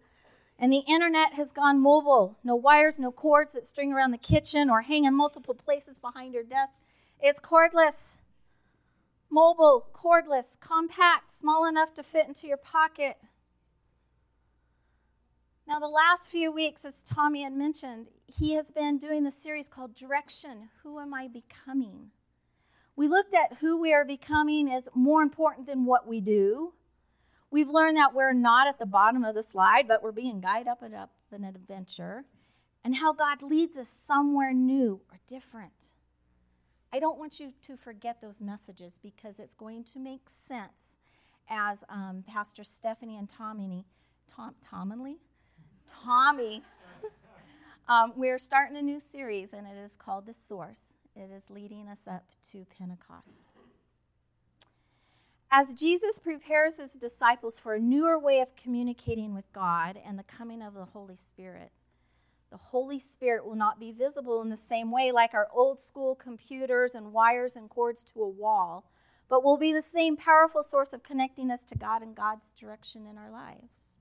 and 0.59 0.73
the 0.73 0.83
internet 0.89 1.35
has 1.35 1.53
gone 1.53 1.81
mobile. 1.81 2.39
No 2.43 2.57
wires, 2.57 2.99
no 2.99 3.13
cords 3.13 3.53
that 3.53 3.65
string 3.65 3.93
around 3.93 4.11
the 4.11 4.19
kitchen 4.19 4.69
or 4.69 4.83
hang 4.83 5.05
in 5.05 5.15
multiple 5.15 5.55
places 5.55 5.99
behind 5.99 6.35
your 6.35 6.43
desk. 6.43 6.79
It's 7.21 7.39
cordless, 7.39 8.17
mobile, 9.31 9.87
cordless, 9.93 10.59
compact, 10.61 11.33
small 11.33 11.67
enough 11.67 11.95
to 11.95 12.03
fit 12.03 12.27
into 12.27 12.47
your 12.47 12.57
pocket. 12.57 13.17
Now, 15.67 15.79
the 15.79 15.87
last 15.87 16.31
few 16.31 16.51
weeks, 16.51 16.85
as 16.85 17.05
Tommy 17.05 17.43
had 17.43 17.53
mentioned, 17.53 18.07
he 18.27 18.55
has 18.55 18.71
been 18.71 18.99
doing 18.99 19.25
the 19.25 19.31
series 19.31 19.69
called 19.69 19.95
Direction 19.95 20.71
Who 20.83 20.99
Am 20.99 21.13
I 21.13 21.29
Becoming? 21.29 22.11
We 22.97 23.07
looked 23.07 23.35
at 23.35 23.59
who 23.61 23.77
we 23.81 23.93
are 23.93 24.05
becoming 24.05 24.69
as 24.71 24.89
more 24.95 25.23
important 25.23 25.67
than 25.67 25.85
what 25.85 26.09
we 26.09 26.21
do. 26.21 26.73
We've 27.51 27.69
learned 27.69 27.97
that 27.97 28.15
we're 28.15 28.33
not 28.35 28.69
at 28.69 28.79
the 28.79 28.87
bottom 28.87 29.25
of 29.25 29.35
the 29.35 29.43
slide, 29.43 29.89
but 29.89 30.03
we're 30.03 30.13
being 30.13 30.41
guided 30.41 30.69
up 30.69 30.83
and 30.83 30.95
up 30.95 31.11
an 31.33 31.45
adventure, 31.45 32.25
and 32.85 32.97
how 32.97 33.13
God 33.13 33.43
leads 33.43 33.77
us 33.77 33.89
somewhere 33.89 34.53
new 34.53 35.01
or 35.11 35.19
different. 35.27 35.93
I 36.93 37.01
don't 37.01 37.19
want 37.19 37.39
you 37.39 37.53
to 37.63 37.77
forget 37.77 38.21
those 38.23 38.41
messages 38.41 38.99
because 39.03 39.39
it's 39.39 39.55
going 39.55 39.85
to 39.85 39.99
make 39.99 40.29
sense 40.31 40.97
as 41.51 41.85
um, 41.89 42.25
Pastor 42.27 42.65
Stephanie 42.65 43.17
and 43.17 43.29
Tommy, 43.29 43.85
Tom, 44.27 44.55
Tominley, 44.65 45.17
Tommy. 45.87 46.63
um, 47.89 48.13
we're 48.17 48.39
starting 48.39 48.77
a 48.77 48.83
new 48.83 48.99
series, 48.99 49.53
and 49.53 49.67
it 49.67 49.77
is 49.77 49.97
called 49.97 50.27
The 50.27 50.33
Source. 50.33 50.93
it 51.15 51.31
is 51.35 51.51
leading 51.51 51.89
us 51.89 52.07
up 52.07 52.25
to 52.51 52.67
Pentecost. 52.79 53.48
As 55.51 55.73
Jesus 55.73 56.19
prepares 56.19 56.77
his 56.77 56.93
disciples 56.93 57.59
for 57.59 57.73
a 57.73 57.81
newer 57.81 58.19
way 58.19 58.41
of 58.41 58.55
communicating 58.55 59.35
with 59.35 59.51
God 59.55 59.99
and 60.05 60.19
the 60.19 60.23
coming 60.23 60.61
of 60.61 60.75
the 60.75 60.85
Holy 60.85 61.17
Spirit, 61.17 61.73
the 62.51 62.59
Holy 62.59 62.99
Spirit 62.99 63.47
will 63.47 63.55
not 63.55 63.81
be 63.81 63.91
visible 63.91 64.43
in 64.43 64.51
the 64.51 64.57
same 64.57 64.91
way 64.91 65.11
like 65.11 65.33
our 65.33 65.49
old 65.51 65.81
school 65.81 66.15
computers 66.15 66.95
and 66.95 67.15
wires 67.15 67.57
and 67.57 67.71
cords 67.71 68.05
to 68.05 68.23
a 68.23 68.29
wall, 68.29 68.91
but 69.31 69.43
will 69.43 69.57
be 69.57 69.73
the 69.73 69.81
same 69.81 70.19
powerful 70.19 70.63
source 70.63 70.93
of 70.93 71.03
connecting 71.03 71.51
us 71.51 71.65
to 71.65 71.79
God 71.79 72.03
and 72.03 72.15
God's 72.15 72.53
direction 72.53 73.07
in 73.07 73.17
our 73.17 73.31
lives. 73.31 73.97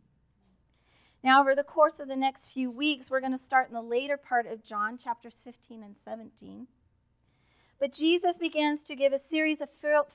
Now, 1.23 1.39
over 1.39 1.55
the 1.55 1.63
course 1.63 1.99
of 2.01 2.09
the 2.09 2.15
next 2.17 2.51
few 2.51 2.69
weeks, 2.69 3.09
we're 3.09 3.21
going 3.21 3.31
to 3.31 3.37
start 3.37 3.69
in 3.69 3.73
the 3.73 3.81
later 3.81 4.17
part 4.17 4.47
of 4.47 4.65
John, 4.65 4.97
chapters 4.97 5.41
15 5.41 5.81
and 5.81 5.97
17. 5.97 6.67
But 7.79 7.93
Jesus 7.93 8.37
begins 8.37 8.83
to 8.85 8.95
give 8.95 9.13
a 9.13 9.19
series 9.19 9.61
of 9.61 9.69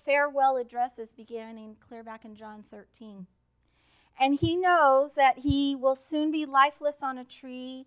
farewell 0.05 0.57
addresses 0.57 1.13
beginning 1.13 1.77
clear 1.87 2.03
back 2.03 2.25
in 2.25 2.35
John 2.35 2.65
13. 2.69 3.27
And 4.19 4.41
he 4.41 4.57
knows 4.57 5.15
that 5.15 5.39
he 5.39 5.77
will 5.77 5.95
soon 5.95 6.33
be 6.33 6.45
lifeless 6.45 7.03
on 7.03 7.19
a 7.19 7.25
tree, 7.25 7.87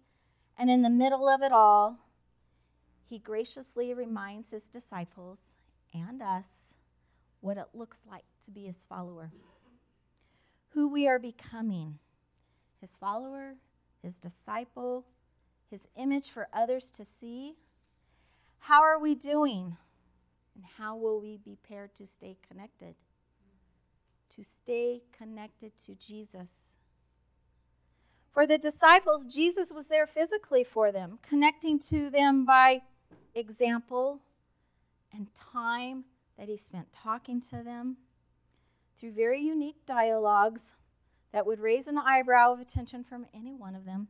and 0.58 0.70
in 0.70 0.82
the 0.82 0.90
middle 0.90 1.28
of 1.28 1.42
it 1.42 1.52
all, 1.52 2.00
he 3.08 3.20
graciously 3.20 3.94
reminds 3.94 4.52
his 4.52 4.70
disciples 4.70 5.40
and 5.94 6.22
us 6.22 6.76
what 7.42 7.58
it 7.58 7.68
looks 7.74 8.02
like 8.10 8.26
to 8.46 8.52
be 8.52 8.66
his 8.66 8.84
follower, 8.84 9.32
who 10.70 10.88
we 10.88 11.08
are 11.08 11.20
becoming 11.20 12.00
his 12.82 12.96
follower, 12.96 13.56
his 14.02 14.20
disciple, 14.20 15.06
his 15.70 15.88
image 15.96 16.30
for 16.30 16.48
others 16.54 16.90
to 16.92 17.04
see. 17.04 17.56
How 18.68 18.82
are 18.82 18.98
we 18.98 19.14
doing? 19.14 19.78
And 20.56 20.66
how 20.80 20.96
will 20.96 21.22
we 21.22 21.38
be 21.38 21.56
prepared 21.56 21.94
to 21.98 22.06
stay 22.08 22.36
connected? 22.50 22.96
To 24.36 24.44
stay 24.44 25.04
connected 25.16 25.74
to 25.86 25.94
Jesus. 25.94 26.76
For 28.32 28.48
the 28.48 28.58
disciples, 28.58 29.24
Jesus 29.26 29.72
was 29.72 29.88
there 29.88 30.08
physically 30.08 30.64
for 30.64 30.92
them, 30.92 31.20
connecting 31.22 31.78
to 31.90 32.10
them 32.10 32.44
by 32.44 32.82
example 33.36 34.22
and 35.14 35.28
time 35.36 36.06
that 36.36 36.50
he 36.50 36.58
spent 36.58 36.92
talking 36.92 37.40
to 37.42 37.62
them 37.64 37.98
through 38.98 39.12
very 39.12 39.42
unique 39.42 39.86
dialogues 39.86 40.74
that 41.32 41.46
would 41.46 41.60
raise 41.60 41.88
an 41.88 42.00
eyebrow 42.00 42.54
of 42.54 42.60
attention 42.60 43.04
from 43.04 43.28
any 43.32 43.54
one 43.54 43.76
of 43.76 43.86
them. 43.86 44.08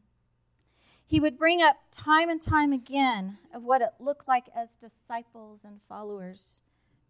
He 1.08 1.20
would 1.20 1.38
bring 1.38 1.62
up 1.62 1.78
time 1.92 2.30
and 2.30 2.42
time 2.42 2.74
again 2.74 3.38
of 3.54 3.64
what 3.64 3.82
it 3.82 3.94
looked 4.00 4.28
like 4.28 4.48
as 4.56 4.76
disciples 4.76 5.64
and 5.64 5.82
followers 5.88 6.62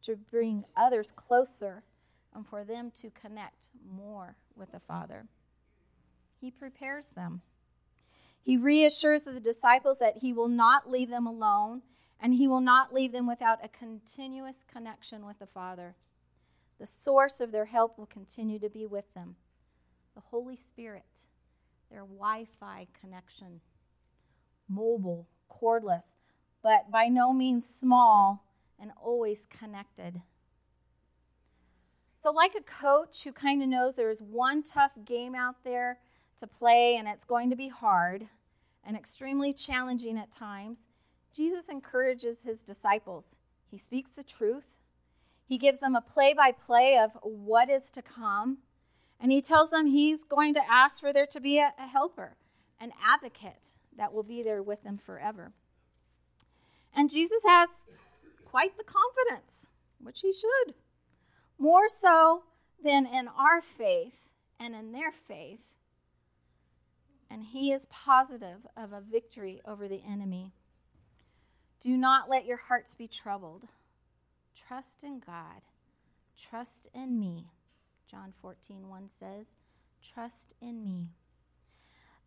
to 0.03 0.15
bring 0.15 0.65
others 0.75 1.11
closer 1.11 1.83
and 2.33 2.45
for 2.45 2.63
them 2.63 2.91
to 2.91 3.09
connect 3.09 3.69
more 3.89 4.35
with 4.55 4.73
the 4.73 4.79
Father. 4.79 5.27
He 6.39 6.51
prepares 6.51 7.09
them. 7.09 7.41
He 8.43 8.57
reassures 8.57 9.23
the 9.23 9.39
disciples 9.39 9.97
that 9.99 10.17
he 10.17 10.33
will 10.33 10.49
not 10.49 10.91
leave 10.91 11.09
them 11.09 11.25
alone 11.25 11.81
and 12.19 12.33
he 12.33 12.47
will 12.47 12.61
not 12.61 12.93
leave 12.93 13.13
them 13.13 13.27
without 13.27 13.63
a 13.63 13.69
continuous 13.69 14.63
connection 14.71 15.25
with 15.25 15.39
the 15.39 15.47
Father. 15.47 15.95
The 16.79 16.85
source 16.85 17.39
of 17.39 17.51
their 17.51 17.65
help 17.65 17.97
will 17.97 18.05
continue 18.05 18.59
to 18.59 18.69
be 18.69 18.85
with 18.85 19.13
them 19.13 19.37
the 20.13 20.21
Holy 20.21 20.55
Spirit, 20.55 21.19
their 21.89 22.01
Wi 22.01 22.45
Fi 22.57 22.87
connection, 22.99 23.59
mobile, 24.67 25.27
cordless, 25.49 26.15
but 26.61 26.91
by 26.91 27.07
no 27.07 27.33
means 27.33 27.67
small 27.67 28.45
and 28.79 28.91
always 29.01 29.45
connected. 29.45 30.21
So, 32.17 32.31
like 32.31 32.55
a 32.55 32.63
coach 32.63 33.23
who 33.23 33.31
kind 33.31 33.61
of 33.61 33.69
knows 33.69 33.95
there's 33.95 34.21
one 34.21 34.63
tough 34.63 34.93
game 35.05 35.35
out 35.35 35.63
there 35.63 35.99
to 36.39 36.47
play 36.47 36.95
and 36.95 37.07
it's 37.07 37.23
going 37.23 37.49
to 37.49 37.55
be 37.55 37.67
hard 37.67 38.27
and 38.83 38.97
extremely 38.97 39.53
challenging 39.53 40.17
at 40.17 40.31
times, 40.31 40.87
Jesus 41.35 41.69
encourages 41.69 42.43
his 42.43 42.63
disciples. 42.63 43.39
He 43.69 43.77
speaks 43.77 44.11
the 44.11 44.23
truth, 44.23 44.77
he 45.47 45.57
gives 45.57 45.79
them 45.79 45.95
a 45.95 46.01
play 46.01 46.33
by 46.33 46.51
play 46.51 46.97
of 46.97 47.11
what 47.21 47.69
is 47.69 47.91
to 47.91 48.01
come, 48.01 48.59
and 49.19 49.31
he 49.31 49.41
tells 49.41 49.69
them 49.69 49.85
he's 49.85 50.23
going 50.23 50.53
to 50.55 50.71
ask 50.71 50.99
for 50.99 51.13
there 51.13 51.27
to 51.27 51.39
be 51.39 51.59
a, 51.59 51.73
a 51.77 51.87
helper, 51.87 52.37
an 52.79 52.91
advocate 53.03 53.73
that 53.97 54.13
will 54.13 54.23
be 54.23 54.43
there 54.43 54.61
with 54.61 54.83
them 54.83 54.97
forever. 54.97 55.51
And 56.93 57.09
Jesus 57.09 57.41
has 57.45 57.69
quite 58.45 58.77
the 58.77 58.83
confidence, 58.83 59.69
which 59.99 60.21
he 60.21 60.31
should, 60.31 60.75
more 61.57 61.87
so 61.87 62.43
than 62.83 63.05
in 63.05 63.27
our 63.27 63.61
faith 63.61 64.13
and 64.59 64.75
in 64.75 64.91
their 64.91 65.11
faith. 65.11 65.59
And 67.29 67.43
he 67.43 67.71
is 67.71 67.87
positive 67.87 68.67
of 68.77 68.93
a 68.93 69.01
victory 69.01 69.61
over 69.65 69.87
the 69.87 70.03
enemy. 70.07 70.53
Do 71.81 71.97
not 71.97 72.29
let 72.29 72.45
your 72.45 72.57
hearts 72.57 72.95
be 72.95 73.07
troubled. 73.07 73.67
Trust 74.55 75.03
in 75.03 75.19
God. 75.19 75.61
Trust 76.37 76.87
in 76.93 77.19
me. 77.19 77.47
John 78.09 78.33
14, 78.41 78.87
1 78.87 79.07
says, 79.07 79.55
Trust 80.01 80.55
in 80.61 80.83
me. 80.83 81.09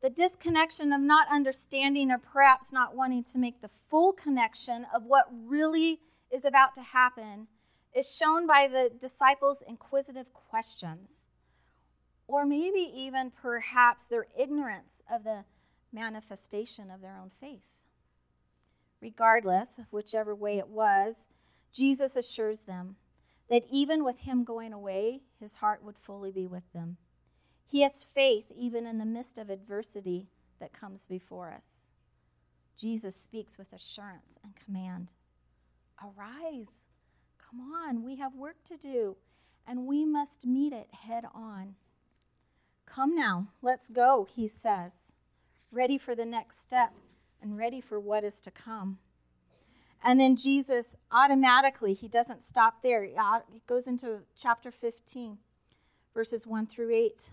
The 0.00 0.10
disconnection 0.10 0.92
of 0.92 1.00
not 1.00 1.26
understanding 1.28 2.10
or 2.10 2.18
perhaps 2.18 2.72
not 2.72 2.94
wanting 2.94 3.24
to 3.24 3.38
make 3.38 3.60
the 3.60 3.70
full 3.90 4.12
connection 4.12 4.86
of 4.94 5.04
what 5.04 5.26
really 5.30 6.00
is 6.30 6.44
about 6.44 6.74
to 6.76 6.82
happen 6.82 7.48
is 7.94 8.14
shown 8.14 8.46
by 8.46 8.68
the 8.68 8.90
disciples' 8.96 9.62
inquisitive 9.66 10.32
questions, 10.32 11.26
or 12.28 12.46
maybe 12.46 12.80
even 12.80 13.30
perhaps 13.30 14.06
their 14.06 14.26
ignorance 14.38 15.02
of 15.10 15.24
the 15.24 15.44
manifestation 15.92 16.90
of 16.90 17.00
their 17.00 17.16
own 17.16 17.30
faith. 17.40 17.82
Regardless 19.00 19.78
of 19.78 19.86
whichever 19.90 20.34
way 20.34 20.58
it 20.58 20.68
was, 20.68 21.26
Jesus 21.72 22.14
assures 22.14 22.62
them 22.62 22.96
that 23.48 23.64
even 23.70 24.04
with 24.04 24.20
him 24.20 24.44
going 24.44 24.72
away, 24.72 25.22
his 25.40 25.56
heart 25.56 25.82
would 25.82 25.96
fully 25.96 26.30
be 26.30 26.46
with 26.46 26.72
them. 26.72 26.98
He 27.70 27.82
has 27.82 28.02
faith 28.02 28.46
even 28.56 28.86
in 28.86 28.98
the 28.98 29.04
midst 29.04 29.36
of 29.36 29.50
adversity 29.50 30.28
that 30.58 30.72
comes 30.72 31.06
before 31.06 31.52
us. 31.52 31.88
Jesus 32.78 33.14
speaks 33.14 33.58
with 33.58 33.72
assurance 33.72 34.38
and 34.42 34.54
command 34.56 35.10
Arise, 36.02 36.86
come 37.38 37.60
on, 37.60 38.04
we 38.04 38.16
have 38.16 38.34
work 38.34 38.62
to 38.64 38.76
do, 38.76 39.16
and 39.66 39.86
we 39.86 40.06
must 40.06 40.46
meet 40.46 40.72
it 40.72 40.88
head 40.92 41.24
on. 41.34 41.74
Come 42.86 43.14
now, 43.14 43.48
let's 43.60 43.90
go, 43.90 44.26
he 44.34 44.46
says, 44.46 45.12
ready 45.70 45.98
for 45.98 46.14
the 46.14 46.24
next 46.24 46.62
step 46.62 46.94
and 47.42 47.58
ready 47.58 47.80
for 47.80 48.00
what 48.00 48.24
is 48.24 48.40
to 48.42 48.50
come. 48.50 48.98
And 50.02 50.20
then 50.20 50.36
Jesus 50.36 50.94
automatically, 51.10 51.92
he 51.92 52.06
doesn't 52.06 52.42
stop 52.42 52.82
there. 52.82 53.02
He 53.04 53.62
goes 53.66 53.88
into 53.88 54.20
chapter 54.36 54.70
15, 54.70 55.38
verses 56.14 56.46
1 56.46 56.68
through 56.68 56.94
8. 56.94 57.32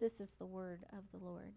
This 0.00 0.20
is 0.20 0.34
the 0.34 0.46
word 0.46 0.84
of 0.92 1.04
the 1.10 1.24
Lord. 1.24 1.54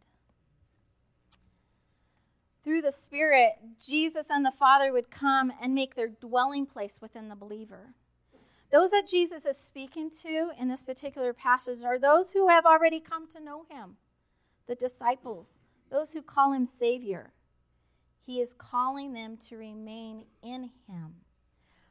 Through 2.63 2.81
the 2.81 2.91
Spirit, 2.91 3.53
Jesus 3.79 4.29
and 4.29 4.45
the 4.45 4.51
Father 4.51 4.91
would 4.91 5.09
come 5.09 5.51
and 5.61 5.73
make 5.73 5.95
their 5.95 6.07
dwelling 6.07 6.65
place 6.65 6.99
within 7.01 7.29
the 7.29 7.35
believer. 7.35 7.95
Those 8.71 8.91
that 8.91 9.07
Jesus 9.07 9.45
is 9.45 9.57
speaking 9.57 10.09
to 10.21 10.51
in 10.57 10.69
this 10.69 10.83
particular 10.83 11.33
passage 11.33 11.83
are 11.83 11.99
those 11.99 12.31
who 12.31 12.47
have 12.47 12.65
already 12.65 12.99
come 12.99 13.27
to 13.29 13.43
know 13.43 13.65
him, 13.69 13.97
the 14.67 14.75
disciples, 14.75 15.59
those 15.91 16.13
who 16.13 16.21
call 16.21 16.53
him 16.53 16.65
Savior. 16.65 17.33
He 18.25 18.39
is 18.39 18.55
calling 18.57 19.13
them 19.13 19.37
to 19.49 19.57
remain 19.57 20.25
in 20.41 20.69
him. 20.87 21.15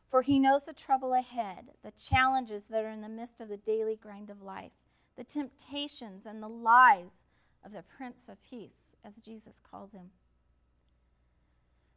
For 0.09 0.23
he 0.23 0.38
knows 0.38 0.64
the 0.64 0.73
trouble 0.73 1.12
ahead, 1.12 1.71
the 1.85 1.92
challenges 1.92 2.69
that 2.69 2.85
are 2.85 2.90
in 2.90 3.02
the 3.02 3.09
midst 3.09 3.40
of 3.40 3.49
the 3.49 3.57
daily 3.57 3.97
grind 3.97 4.30
of 4.30 4.40
life, 4.40 4.73
the 5.17 5.25
temptations 5.25 6.26
and 6.26 6.43
the 6.43 6.49
lies 6.49 7.25
of 7.64 7.73
the 7.73 7.83
Prince 7.83 8.29
of 8.29 8.38
Peace, 8.49 8.97
as 9.05 9.17
Jesus 9.17 9.61
calls 9.61 9.93
him. 9.93 10.11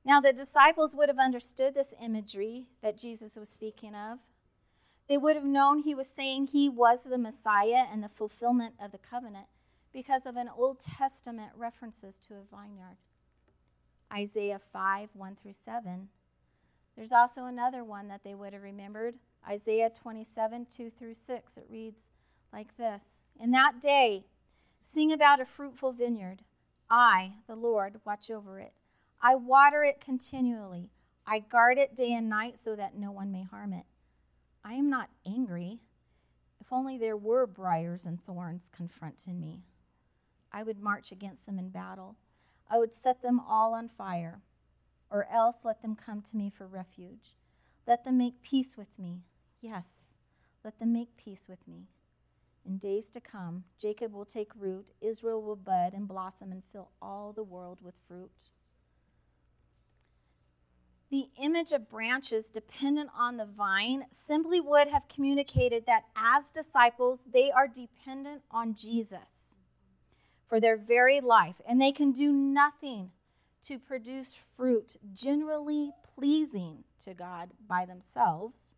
Now, 0.05 0.19
the 0.19 0.33
disciples 0.33 0.93
would 0.95 1.07
have 1.07 1.19
understood 1.19 1.73
this 1.73 1.93
imagery 2.01 2.65
that 2.81 2.97
Jesus 2.97 3.37
was 3.37 3.49
speaking 3.49 3.95
of. 3.95 4.19
They 5.07 5.17
would 5.17 5.35
have 5.35 5.45
known 5.45 5.79
he 5.79 5.95
was 5.95 6.07
saying 6.07 6.47
he 6.47 6.69
was 6.69 7.03
the 7.03 7.17
Messiah 7.17 7.85
and 7.91 8.03
the 8.03 8.09
fulfillment 8.09 8.75
of 8.81 8.91
the 8.91 8.97
covenant 8.97 9.47
because 9.93 10.25
of 10.25 10.35
an 10.35 10.49
Old 10.55 10.79
Testament 10.79 11.51
references 11.55 12.19
to 12.27 12.33
a 12.33 12.43
vineyard. 12.49 12.97
Isaiah 14.11 14.59
5 14.59 15.09
1 15.13 15.37
through 15.41 15.53
7. 15.53 16.09
There's 16.95 17.11
also 17.11 17.45
another 17.45 17.83
one 17.83 18.07
that 18.09 18.23
they 18.23 18.35
would 18.35 18.53
have 18.53 18.61
remembered 18.61 19.15
Isaiah 19.47 19.89
27 19.89 20.67
2 20.69 20.89
through 20.89 21.15
6. 21.15 21.57
It 21.57 21.65
reads 21.69 22.11
like 22.53 22.77
this 22.77 23.21
In 23.39 23.51
that 23.51 23.81
day, 23.81 24.25
sing 24.81 25.11
about 25.11 25.41
a 25.41 25.45
fruitful 25.45 25.91
vineyard. 25.91 26.43
I, 26.89 27.33
the 27.47 27.55
Lord, 27.55 28.01
watch 28.05 28.29
over 28.29 28.59
it. 28.59 28.73
I 29.21 29.35
water 29.35 29.83
it 29.83 29.99
continually. 29.99 30.91
I 31.25 31.39
guard 31.39 31.77
it 31.77 31.95
day 31.95 32.13
and 32.13 32.29
night 32.29 32.59
so 32.59 32.75
that 32.75 32.95
no 32.95 33.11
one 33.11 33.31
may 33.31 33.43
harm 33.43 33.73
it. 33.73 33.85
I 34.63 34.73
am 34.73 34.89
not 34.89 35.09
angry. 35.25 35.79
If 36.61 36.71
only 36.71 36.97
there 36.97 37.17
were 37.17 37.47
briars 37.47 38.05
and 38.05 38.23
thorns 38.23 38.69
confronting 38.69 39.39
me. 39.39 39.63
I 40.51 40.63
would 40.63 40.79
march 40.79 41.11
against 41.11 41.45
them 41.45 41.57
in 41.57 41.69
battle. 41.69 42.17
I 42.69 42.77
would 42.77 42.93
set 42.93 43.21
them 43.21 43.39
all 43.39 43.73
on 43.73 43.89
fire, 43.89 44.41
or 45.09 45.27
else 45.31 45.65
let 45.65 45.81
them 45.81 45.95
come 45.95 46.21
to 46.21 46.37
me 46.37 46.49
for 46.49 46.67
refuge. 46.67 47.35
Let 47.87 48.03
them 48.03 48.17
make 48.17 48.41
peace 48.41 48.77
with 48.77 48.97
me. 48.97 49.23
Yes, 49.61 50.13
let 50.63 50.79
them 50.79 50.93
make 50.93 51.17
peace 51.17 51.45
with 51.49 51.67
me. 51.67 51.87
In 52.65 52.77
days 52.77 53.11
to 53.11 53.19
come, 53.19 53.65
Jacob 53.77 54.13
will 54.13 54.25
take 54.25 54.51
root, 54.55 54.91
Israel 55.01 55.41
will 55.41 55.55
bud 55.55 55.93
and 55.93 56.07
blossom 56.07 56.51
and 56.51 56.63
fill 56.63 56.91
all 57.01 57.33
the 57.33 57.43
world 57.43 57.79
with 57.81 57.95
fruit. 58.07 58.49
The 61.09 61.29
image 61.39 61.71
of 61.71 61.89
branches 61.89 62.49
dependent 62.49 63.11
on 63.15 63.37
the 63.37 63.45
vine 63.45 64.05
simply 64.09 64.59
would 64.59 64.87
have 64.87 65.07
communicated 65.07 65.85
that 65.85 66.05
as 66.15 66.51
disciples, 66.51 67.21
they 67.31 67.51
are 67.51 67.67
dependent 67.67 68.41
on 68.49 68.73
Jesus 68.73 69.57
for 70.47 70.59
their 70.59 70.77
very 70.77 71.21
life, 71.21 71.61
and 71.67 71.79
they 71.79 71.91
can 71.91 72.11
do 72.11 72.31
nothing 72.31 73.11
to 73.63 73.77
produce 73.77 74.33
fruit 74.33 74.97
generally 75.13 75.91
pleasing 76.15 76.83
to 77.03 77.13
God 77.13 77.51
by 77.67 77.85
themselves. 77.85 78.75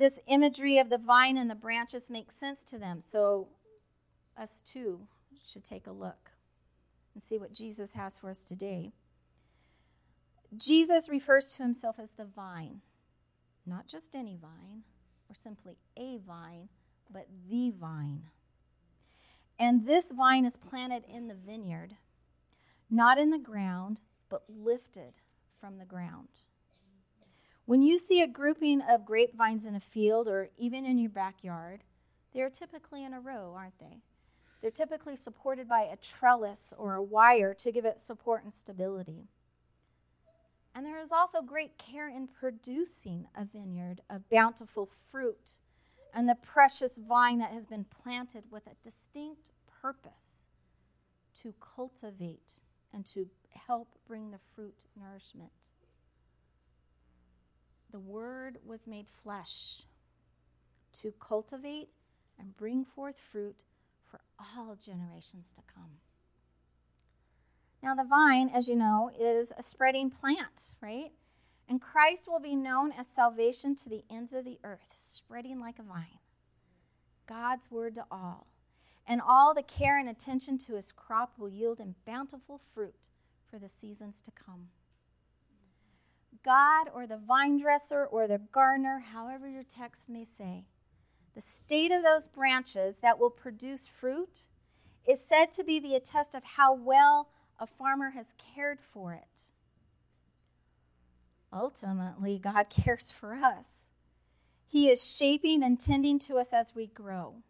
This 0.00 0.18
imagery 0.26 0.78
of 0.78 0.88
the 0.88 0.96
vine 0.96 1.36
and 1.36 1.50
the 1.50 1.54
branches 1.54 2.08
makes 2.08 2.34
sense 2.34 2.64
to 2.64 2.78
them, 2.78 3.02
so 3.02 3.48
us 4.34 4.62
too 4.62 5.08
should 5.46 5.62
take 5.62 5.86
a 5.86 5.92
look 5.92 6.30
and 7.12 7.22
see 7.22 7.36
what 7.36 7.52
Jesus 7.52 7.92
has 7.92 8.16
for 8.16 8.30
us 8.30 8.42
today. 8.42 8.92
Jesus 10.56 11.10
refers 11.10 11.52
to 11.52 11.62
himself 11.62 11.96
as 11.98 12.12
the 12.12 12.24
vine, 12.24 12.80
not 13.66 13.88
just 13.88 14.14
any 14.14 14.38
vine 14.40 14.84
or 15.28 15.34
simply 15.34 15.76
a 15.98 16.16
vine, 16.16 16.70
but 17.12 17.26
the 17.50 17.70
vine. 17.70 18.22
And 19.58 19.86
this 19.86 20.12
vine 20.12 20.46
is 20.46 20.56
planted 20.56 21.04
in 21.14 21.28
the 21.28 21.34
vineyard, 21.34 21.96
not 22.88 23.18
in 23.18 23.28
the 23.28 23.38
ground, 23.38 24.00
but 24.30 24.44
lifted 24.48 25.12
from 25.60 25.76
the 25.76 25.84
ground. 25.84 26.28
When 27.70 27.82
you 27.82 27.98
see 27.98 28.20
a 28.20 28.26
grouping 28.26 28.82
of 28.82 29.04
grapevines 29.04 29.64
in 29.64 29.76
a 29.76 29.80
field 29.80 30.26
or 30.26 30.48
even 30.58 30.84
in 30.84 30.98
your 30.98 31.08
backyard, 31.08 31.84
they 32.34 32.40
are 32.40 32.50
typically 32.50 33.04
in 33.04 33.14
a 33.14 33.20
row, 33.20 33.54
aren't 33.56 33.78
they? 33.78 33.98
They're 34.60 34.72
typically 34.72 35.14
supported 35.14 35.68
by 35.68 35.82
a 35.82 35.94
trellis 35.94 36.74
or 36.76 36.96
a 36.96 37.02
wire 37.02 37.54
to 37.54 37.70
give 37.70 37.84
it 37.84 38.00
support 38.00 38.42
and 38.42 38.52
stability. 38.52 39.28
And 40.74 40.84
there 40.84 41.00
is 41.00 41.12
also 41.12 41.42
great 41.42 41.78
care 41.78 42.08
in 42.08 42.26
producing 42.26 43.28
a 43.36 43.44
vineyard 43.44 44.00
of 44.10 44.28
bountiful 44.28 44.88
fruit 45.08 45.52
and 46.12 46.28
the 46.28 46.34
precious 46.34 46.98
vine 46.98 47.38
that 47.38 47.52
has 47.52 47.66
been 47.66 47.84
planted 47.84 48.46
with 48.50 48.66
a 48.66 48.74
distinct 48.82 49.52
purpose 49.80 50.46
to 51.40 51.54
cultivate 51.60 52.54
and 52.92 53.06
to 53.06 53.28
help 53.68 53.94
bring 54.08 54.32
the 54.32 54.40
fruit 54.56 54.86
nourishment. 55.00 55.70
The 57.90 57.98
Word 57.98 58.58
was 58.64 58.86
made 58.86 59.06
flesh 59.08 59.82
to 61.00 61.12
cultivate 61.20 61.88
and 62.38 62.56
bring 62.56 62.84
forth 62.84 63.18
fruit 63.18 63.64
for 64.08 64.20
all 64.38 64.76
generations 64.76 65.52
to 65.56 65.62
come. 65.74 65.98
Now, 67.82 67.94
the 67.94 68.04
vine, 68.04 68.50
as 68.52 68.68
you 68.68 68.76
know, 68.76 69.10
is 69.18 69.52
a 69.56 69.62
spreading 69.62 70.10
plant, 70.10 70.74
right? 70.80 71.12
And 71.68 71.80
Christ 71.80 72.28
will 72.28 72.40
be 72.40 72.56
known 72.56 72.92
as 72.92 73.08
salvation 73.08 73.74
to 73.76 73.88
the 73.88 74.04
ends 74.10 74.34
of 74.34 74.44
the 74.44 74.58
earth, 74.62 74.90
spreading 74.94 75.60
like 75.60 75.78
a 75.78 75.82
vine. 75.82 76.18
God's 77.26 77.70
word 77.70 77.94
to 77.94 78.04
all. 78.10 78.48
And 79.06 79.20
all 79.20 79.54
the 79.54 79.62
care 79.62 79.98
and 79.98 80.08
attention 80.08 80.58
to 80.58 80.74
his 80.74 80.92
crop 80.92 81.32
will 81.38 81.48
yield 81.48 81.80
in 81.80 81.94
bountiful 82.06 82.60
fruit 82.74 83.08
for 83.48 83.58
the 83.58 83.68
seasons 83.68 84.20
to 84.22 84.30
come. 84.30 84.68
God, 86.44 86.88
or 86.94 87.06
the 87.06 87.16
vine 87.18 87.58
dresser, 87.58 88.04
or 88.04 88.26
the 88.26 88.38
gardener, 88.38 89.04
however 89.12 89.48
your 89.48 89.62
text 89.62 90.08
may 90.08 90.24
say, 90.24 90.64
the 91.34 91.40
state 91.40 91.92
of 91.92 92.02
those 92.02 92.28
branches 92.28 92.98
that 92.98 93.18
will 93.18 93.30
produce 93.30 93.86
fruit 93.86 94.48
is 95.06 95.26
said 95.26 95.52
to 95.52 95.64
be 95.64 95.78
the 95.78 95.94
attest 95.94 96.34
of 96.34 96.44
how 96.56 96.74
well 96.74 97.28
a 97.58 97.66
farmer 97.66 98.10
has 98.10 98.34
cared 98.54 98.80
for 98.80 99.12
it. 99.12 99.42
Ultimately, 101.52 102.38
God 102.38 102.66
cares 102.70 103.10
for 103.10 103.34
us. 103.34 103.86
He 104.66 104.88
is 104.88 105.16
shaping 105.16 105.62
and 105.62 105.80
tending 105.80 106.18
to 106.20 106.36
us 106.36 106.52
as 106.52 106.74
we 106.74 106.86
grow. 106.86 107.42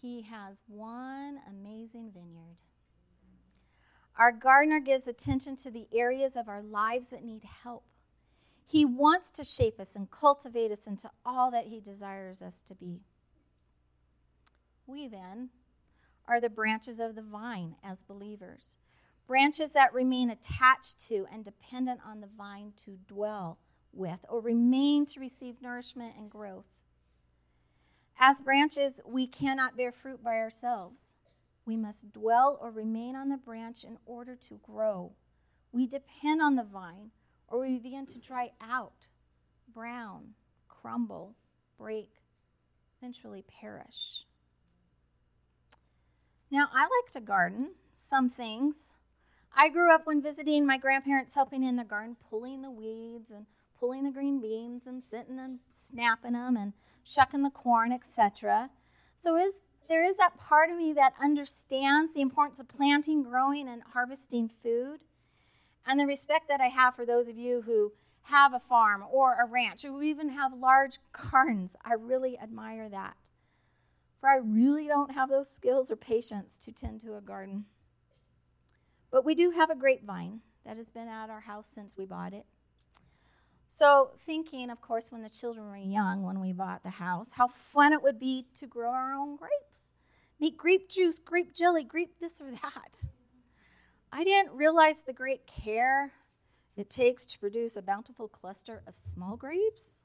He 0.00 0.22
has 0.22 0.62
one 0.66 1.40
amazing 1.48 2.12
vineyard. 2.14 2.56
Our 4.18 4.32
gardener 4.32 4.80
gives 4.80 5.08
attention 5.08 5.56
to 5.56 5.70
the 5.70 5.86
areas 5.92 6.36
of 6.36 6.48
our 6.48 6.62
lives 6.62 7.08
that 7.08 7.24
need 7.24 7.44
help. 7.62 7.84
He 8.66 8.84
wants 8.84 9.30
to 9.32 9.44
shape 9.44 9.80
us 9.80 9.96
and 9.96 10.10
cultivate 10.10 10.70
us 10.70 10.86
into 10.86 11.10
all 11.24 11.50
that 11.50 11.66
He 11.66 11.80
desires 11.80 12.42
us 12.42 12.62
to 12.62 12.74
be. 12.74 13.00
We 14.86 15.08
then 15.08 15.50
are 16.28 16.40
the 16.40 16.50
branches 16.50 17.00
of 17.00 17.14
the 17.14 17.22
vine 17.22 17.76
as 17.82 18.02
believers, 18.02 18.76
branches 19.26 19.72
that 19.72 19.92
remain 19.92 20.30
attached 20.30 21.00
to 21.08 21.26
and 21.32 21.44
dependent 21.44 22.00
on 22.06 22.20
the 22.20 22.28
vine 22.28 22.72
to 22.84 22.98
dwell 23.08 23.58
with 23.92 24.24
or 24.28 24.40
remain 24.40 25.06
to 25.06 25.20
receive 25.20 25.62
nourishment 25.62 26.14
and 26.16 26.30
growth. 26.30 26.66
As 28.18 28.40
branches, 28.40 29.00
we 29.06 29.26
cannot 29.26 29.76
bear 29.76 29.90
fruit 29.90 30.22
by 30.22 30.36
ourselves. 30.36 31.14
We 31.66 31.76
must 31.76 32.12
dwell 32.12 32.58
or 32.60 32.70
remain 32.70 33.14
on 33.14 33.28
the 33.28 33.36
branch 33.36 33.84
in 33.84 33.98
order 34.06 34.36
to 34.48 34.60
grow. 34.62 35.12
We 35.72 35.86
depend 35.86 36.42
on 36.42 36.56
the 36.56 36.64
vine, 36.64 37.10
or 37.46 37.60
we 37.60 37.78
begin 37.78 38.06
to 38.06 38.18
dry 38.18 38.52
out, 38.60 39.08
brown, 39.72 40.34
crumble, 40.68 41.36
break, 41.78 42.10
eventually 43.00 43.44
perish. 43.60 44.24
Now, 46.50 46.68
I 46.72 46.82
like 46.82 47.12
to 47.12 47.20
garden 47.20 47.74
some 47.92 48.28
things. 48.28 48.94
I 49.56 49.68
grew 49.68 49.94
up 49.94 50.06
when 50.06 50.22
visiting 50.22 50.66
my 50.66 50.78
grandparents, 50.78 51.34
helping 51.34 51.62
in 51.62 51.76
the 51.76 51.84
garden, 51.84 52.16
pulling 52.28 52.62
the 52.62 52.70
weeds 52.70 53.30
and 53.30 53.46
pulling 53.78 54.04
the 54.04 54.10
green 54.10 54.40
beans 54.40 54.86
and 54.86 55.02
sitting 55.02 55.38
and 55.38 55.60
snapping 55.72 56.32
them 56.32 56.56
and 56.56 56.72
shucking 57.04 57.42
the 57.42 57.50
corn, 57.50 57.92
etc. 57.92 58.70
So 59.16 59.36
is 59.36 59.54
there 59.90 60.02
is 60.02 60.16
that 60.16 60.38
part 60.38 60.70
of 60.70 60.78
me 60.78 60.94
that 60.94 61.12
understands 61.22 62.14
the 62.14 62.22
importance 62.22 62.58
of 62.58 62.68
planting, 62.68 63.22
growing, 63.22 63.68
and 63.68 63.82
harvesting 63.92 64.48
food, 64.48 65.00
and 65.84 66.00
the 66.00 66.06
respect 66.06 66.48
that 66.48 66.62
I 66.62 66.68
have 66.68 66.94
for 66.94 67.04
those 67.04 67.28
of 67.28 67.36
you 67.36 67.62
who 67.62 67.92
have 68.22 68.54
a 68.54 68.58
farm 68.58 69.04
or 69.10 69.34
a 69.34 69.46
ranch, 69.46 69.84
or 69.84 69.88
who 69.88 70.02
even 70.02 70.30
have 70.30 70.54
large 70.54 70.98
gardens. 71.30 71.76
I 71.84 71.92
really 71.92 72.38
admire 72.38 72.88
that 72.88 73.16
for 74.20 74.28
I 74.28 74.36
really 74.36 74.86
don't 74.86 75.12
have 75.12 75.30
those 75.30 75.50
skills 75.50 75.90
or 75.90 75.96
patience 75.96 76.58
to 76.58 76.72
tend 76.72 77.00
to 77.00 77.16
a 77.16 77.20
garden. 77.20 77.64
But 79.10 79.24
we 79.24 79.34
do 79.34 79.50
have 79.50 79.70
a 79.70 79.74
grapevine 79.74 80.40
that 80.64 80.76
has 80.76 80.90
been 80.90 81.08
at 81.08 81.30
our 81.30 81.40
house 81.40 81.68
since 81.68 81.96
we 81.96 82.04
bought 82.04 82.34
it. 82.34 82.44
So, 83.72 84.10
thinking, 84.26 84.68
of 84.68 84.80
course, 84.80 85.12
when 85.12 85.22
the 85.22 85.28
children 85.28 85.68
were 85.68 85.76
young, 85.76 86.24
when 86.24 86.40
we 86.40 86.52
bought 86.52 86.82
the 86.82 86.90
house, 86.90 87.34
how 87.34 87.46
fun 87.46 87.92
it 87.92 88.02
would 88.02 88.18
be 88.18 88.46
to 88.56 88.66
grow 88.66 88.90
our 88.90 89.12
own 89.12 89.36
grapes. 89.36 89.92
Make 90.40 90.56
grape 90.56 90.88
juice, 90.88 91.20
grape 91.20 91.54
jelly, 91.54 91.84
grape 91.84 92.18
this 92.18 92.40
or 92.40 92.50
that. 92.50 93.04
I 94.10 94.24
didn't 94.24 94.56
realize 94.56 95.02
the 95.06 95.12
great 95.12 95.46
care 95.46 96.10
it 96.76 96.90
takes 96.90 97.24
to 97.26 97.38
produce 97.38 97.76
a 97.76 97.82
bountiful 97.82 98.26
cluster 98.26 98.82
of 98.88 98.96
small 98.96 99.36
grapes. 99.36 99.98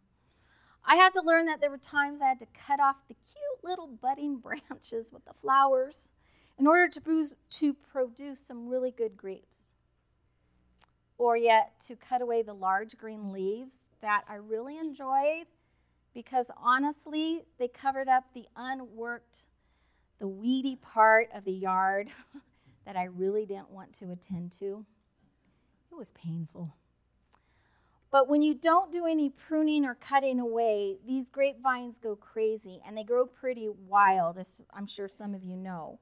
I 0.85 0.97
had 0.97 1.13
to 1.13 1.21
learn 1.23 1.47
that 1.47 1.59
there 1.59 1.71
were 1.71 1.79
times 1.79 2.21
I 2.21 2.27
had 2.27 2.39
to 2.39 2.47
cut 2.53 2.79
off 2.79 3.07
the 3.07 3.15
cute 3.15 3.63
little 3.63 3.87
budding 3.87 4.37
branches 4.69 5.11
with 5.11 5.25
the 5.25 5.33
flowers 5.33 6.11
in 6.59 6.67
order 6.67 6.87
to, 6.87 7.01
produce, 7.01 8.39
some 8.39 8.67
really 8.67 8.91
good 8.91 9.17
grapes. 9.17 9.74
Or 11.17 11.37
yet 11.37 11.79
to 11.87 11.95
cut 11.95 12.21
away 12.21 12.41
the 12.41 12.53
large 12.53 12.97
green 12.97 13.31
leaves 13.31 13.81
that 14.01 14.23
I 14.27 14.35
really 14.35 14.77
enjoyed 14.77 15.47
because 16.13 16.49
honestly, 16.57 17.43
they 17.59 17.67
covered 17.67 18.07
up 18.07 18.25
the 18.33 18.47
unworked, 18.55 19.39
the 20.19 20.27
weedy 20.27 20.75
part 20.75 21.29
of 21.33 21.43
the 21.43 21.51
yard 21.51 22.09
that 22.85 22.95
I 22.95 23.03
really 23.03 23.45
didn't 23.45 23.69
want 23.69 23.93
to 23.95 24.11
attend 24.11 24.51
to. 24.53 24.85
It 25.91 25.95
was 25.95 26.11
painful. 26.11 26.75
But 28.11 28.29
when 28.29 28.41
you 28.41 28.53
don't 28.53 28.93
do 28.93 29.05
any 29.05 29.29
pruning 29.29 29.83
or 29.83 29.93
cutting 29.93 30.39
away, 30.39 30.99
these 31.05 31.27
grapevines 31.27 31.99
go 31.99 32.15
crazy 32.15 32.81
and 32.87 32.97
they 32.97 33.03
grow 33.03 33.25
pretty 33.25 33.67
wild, 33.67 34.37
as 34.37 34.65
I'm 34.73 34.87
sure 34.87 35.09
some 35.09 35.35
of 35.35 35.43
you 35.43 35.57
know. 35.57 35.99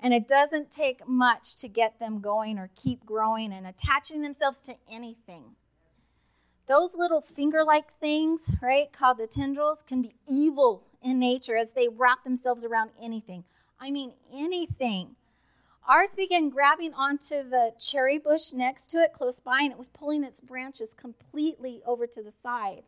And 0.00 0.12
it 0.12 0.28
doesn't 0.28 0.70
take 0.70 1.08
much 1.08 1.56
to 1.56 1.68
get 1.68 1.98
them 1.98 2.20
going 2.20 2.58
or 2.58 2.70
keep 2.76 3.06
growing 3.06 3.52
and 3.52 3.66
attaching 3.66 4.22
themselves 4.22 4.60
to 4.62 4.74
anything. 4.90 5.56
Those 6.66 6.94
little 6.94 7.20
finger 7.20 7.62
like 7.64 7.98
things, 8.00 8.52
right, 8.62 8.92
called 8.92 9.18
the 9.18 9.26
tendrils, 9.26 9.82
can 9.86 10.02
be 10.02 10.14
evil 10.28 10.82
in 11.02 11.18
nature 11.18 11.56
as 11.56 11.72
they 11.72 11.88
wrap 11.88 12.24
themselves 12.24 12.64
around 12.64 12.90
anything. 13.00 13.44
I 13.78 13.90
mean, 13.90 14.14
anything. 14.32 15.16
Ours 15.86 16.12
began 16.16 16.48
grabbing 16.48 16.94
onto 16.94 17.42
the 17.42 17.72
cherry 17.78 18.18
bush 18.18 18.54
next 18.54 18.86
to 18.88 18.98
it, 18.98 19.12
close 19.12 19.40
by, 19.40 19.60
and 19.62 19.72
it 19.72 19.76
was 19.76 19.90
pulling 19.90 20.24
its 20.24 20.40
branches 20.40 20.94
completely 20.94 21.82
over 21.84 22.06
to 22.06 22.22
the 22.22 22.30
side. 22.30 22.84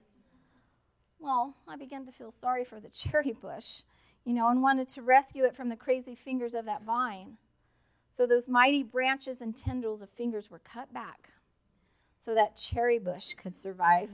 Well, 1.19 1.55
I 1.69 1.77
began 1.77 2.07
to 2.07 2.12
feel 2.12 2.31
sorry 2.31 2.64
for 2.64 2.81
the 2.81 2.88
cherry 2.92 3.33
bush, 3.33 3.83
you 4.27 4.35
know, 4.35 4.51
and 4.51 4.61
wanted 4.61 4.89
to 4.89 5.01
rescue 5.01 5.45
it 5.45 5.57
from 5.57 5.71
the 5.71 5.77
crazy 5.77 6.15
fingers 6.15 6.55
of 6.55 6.67
that 6.67 6.83
vine. 6.83 7.39
So 8.15 8.27
those 8.27 8.49
mighty 8.49 8.83
branches 8.83 9.41
and 9.41 9.57
tendrils 9.57 10.03
of 10.03 10.11
fingers 10.11 10.51
were 10.51 10.59
cut 10.59 10.93
back 10.93 11.31
so 12.21 12.35
that 12.35 12.57
cherry 12.57 12.99
bush 12.99 13.33
could 13.33 13.57
survive. 13.57 14.11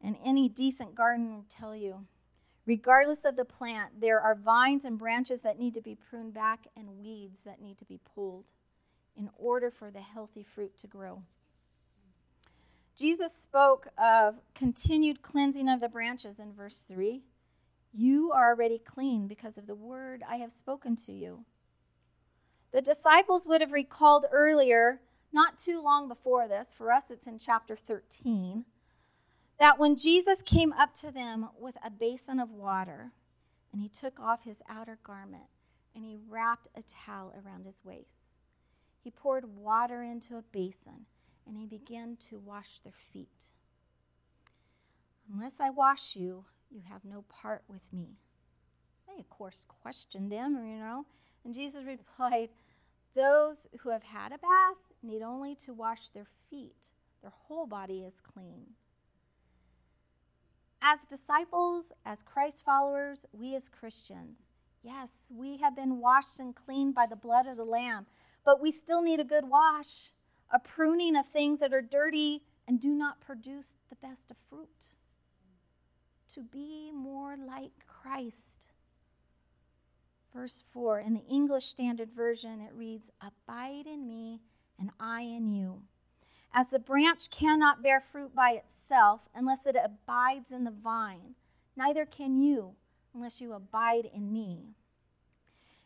And 0.00 0.16
any 0.24 0.48
decent 0.48 0.94
garden 0.94 1.34
will 1.34 1.44
tell 1.50 1.76
you 1.76 2.06
Regardless 2.64 3.24
of 3.24 3.36
the 3.36 3.44
plant, 3.44 4.00
there 4.00 4.20
are 4.20 4.36
vines 4.36 4.84
and 4.84 4.98
branches 4.98 5.40
that 5.40 5.58
need 5.58 5.74
to 5.74 5.80
be 5.80 5.96
pruned 5.96 6.32
back 6.32 6.68
and 6.76 6.98
weeds 6.98 7.42
that 7.44 7.60
need 7.60 7.76
to 7.78 7.84
be 7.84 7.98
pulled 8.14 8.46
in 9.16 9.30
order 9.36 9.70
for 9.70 9.90
the 9.90 10.00
healthy 10.00 10.44
fruit 10.44 10.78
to 10.78 10.86
grow. 10.86 11.22
Jesus 12.96 13.34
spoke 13.34 13.88
of 13.98 14.36
continued 14.54 15.22
cleansing 15.22 15.68
of 15.68 15.80
the 15.80 15.88
branches 15.88 16.38
in 16.38 16.52
verse 16.52 16.82
3. 16.82 17.22
You 17.92 18.32
are 18.32 18.50
already 18.50 18.78
clean 18.78 19.28
because 19.28 19.58
of 19.58 19.66
the 19.66 19.74
word 19.74 20.22
I 20.28 20.36
have 20.36 20.52
spoken 20.52 20.96
to 20.96 21.12
you. 21.12 21.44
The 22.72 22.80
disciples 22.80 23.46
would 23.46 23.60
have 23.60 23.72
recalled 23.72 24.24
earlier, 24.32 25.00
not 25.32 25.58
too 25.58 25.82
long 25.82 26.08
before 26.08 26.48
this, 26.48 26.72
for 26.76 26.90
us 26.90 27.04
it's 27.10 27.26
in 27.26 27.38
chapter 27.38 27.76
13 27.76 28.64
that 29.62 29.78
when 29.78 29.94
Jesus 29.94 30.42
came 30.42 30.72
up 30.72 30.92
to 30.94 31.12
them 31.12 31.48
with 31.56 31.76
a 31.84 31.90
basin 31.90 32.40
of 32.40 32.50
water, 32.50 33.12
and 33.72 33.80
he 33.80 33.88
took 33.88 34.18
off 34.18 34.42
his 34.42 34.60
outer 34.68 34.98
garment, 35.04 35.44
and 35.94 36.04
he 36.04 36.18
wrapped 36.28 36.66
a 36.74 36.82
towel 36.82 37.32
around 37.32 37.64
his 37.64 37.80
waist, 37.84 38.34
he 39.04 39.10
poured 39.10 39.56
water 39.56 40.02
into 40.02 40.36
a 40.36 40.42
basin, 40.42 41.06
and 41.46 41.56
he 41.56 41.66
began 41.66 42.16
to 42.28 42.40
wash 42.40 42.80
their 42.80 42.92
feet. 43.12 43.52
Unless 45.32 45.60
I 45.60 45.70
wash 45.70 46.16
you, 46.16 46.46
you 46.72 46.82
have 46.90 47.04
no 47.04 47.24
part 47.28 47.62
with 47.68 47.82
me. 47.92 48.16
They, 49.06 49.20
of 49.20 49.28
course, 49.28 49.62
questioned 49.82 50.32
him, 50.32 50.54
you 50.66 50.78
know, 50.78 51.06
and 51.44 51.54
Jesus 51.54 51.84
replied, 51.86 52.50
Those 53.14 53.68
who 53.80 53.90
have 53.90 54.04
had 54.04 54.32
a 54.32 54.38
bath 54.38 54.92
need 55.02 55.22
only 55.22 55.54
to 55.56 55.72
wash 55.72 56.08
their 56.08 56.26
feet, 56.50 56.90
their 57.20 57.32
whole 57.46 57.66
body 57.66 58.00
is 58.00 58.20
clean. 58.20 58.74
As 60.80 61.04
disciples, 61.04 61.92
as 62.04 62.22
Christ 62.22 62.64
followers, 62.64 63.24
we 63.32 63.54
as 63.54 63.68
Christians, 63.68 64.48
yes, 64.82 65.32
we 65.32 65.58
have 65.58 65.76
been 65.76 66.00
washed 66.00 66.40
and 66.40 66.54
cleaned 66.54 66.94
by 66.94 67.06
the 67.06 67.14
blood 67.14 67.46
of 67.46 67.56
the 67.56 67.64
Lamb, 67.64 68.06
but 68.44 68.60
we 68.60 68.72
still 68.72 69.02
need 69.02 69.20
a 69.20 69.24
good 69.24 69.48
wash, 69.48 70.10
a 70.50 70.58
pruning 70.58 71.16
of 71.16 71.28
things 71.28 71.60
that 71.60 71.72
are 71.72 71.82
dirty 71.82 72.42
and 72.66 72.80
do 72.80 72.88
not 72.88 73.20
produce 73.20 73.76
the 73.90 73.96
best 73.96 74.30
of 74.30 74.36
fruit. 74.36 74.94
To 76.34 76.42
be 76.42 76.90
more 76.90 77.36
like 77.36 77.72
Christ. 77.86 78.66
Verse 80.34 80.62
4 80.72 81.00
in 81.00 81.12
the 81.12 81.26
English 81.30 81.66
Standard 81.66 82.10
Version, 82.10 82.60
it 82.60 82.72
reads, 82.74 83.10
Abide 83.20 83.86
in 83.86 84.06
me, 84.06 84.40
and 84.78 84.90
I 84.98 85.22
in 85.22 85.52
you. 85.52 85.82
As 86.54 86.70
the 86.70 86.78
branch 86.78 87.30
cannot 87.30 87.82
bear 87.82 88.00
fruit 88.00 88.34
by 88.34 88.52
itself 88.52 89.28
unless 89.34 89.66
it 89.66 89.76
abides 89.76 90.50
in 90.50 90.64
the 90.64 90.70
vine, 90.70 91.34
neither 91.76 92.06
can 92.06 92.40
you 92.40 92.76
unless 93.14 93.40
you 93.40 93.52
abide 93.52 94.08
in 94.14 94.32
me. 94.32 94.74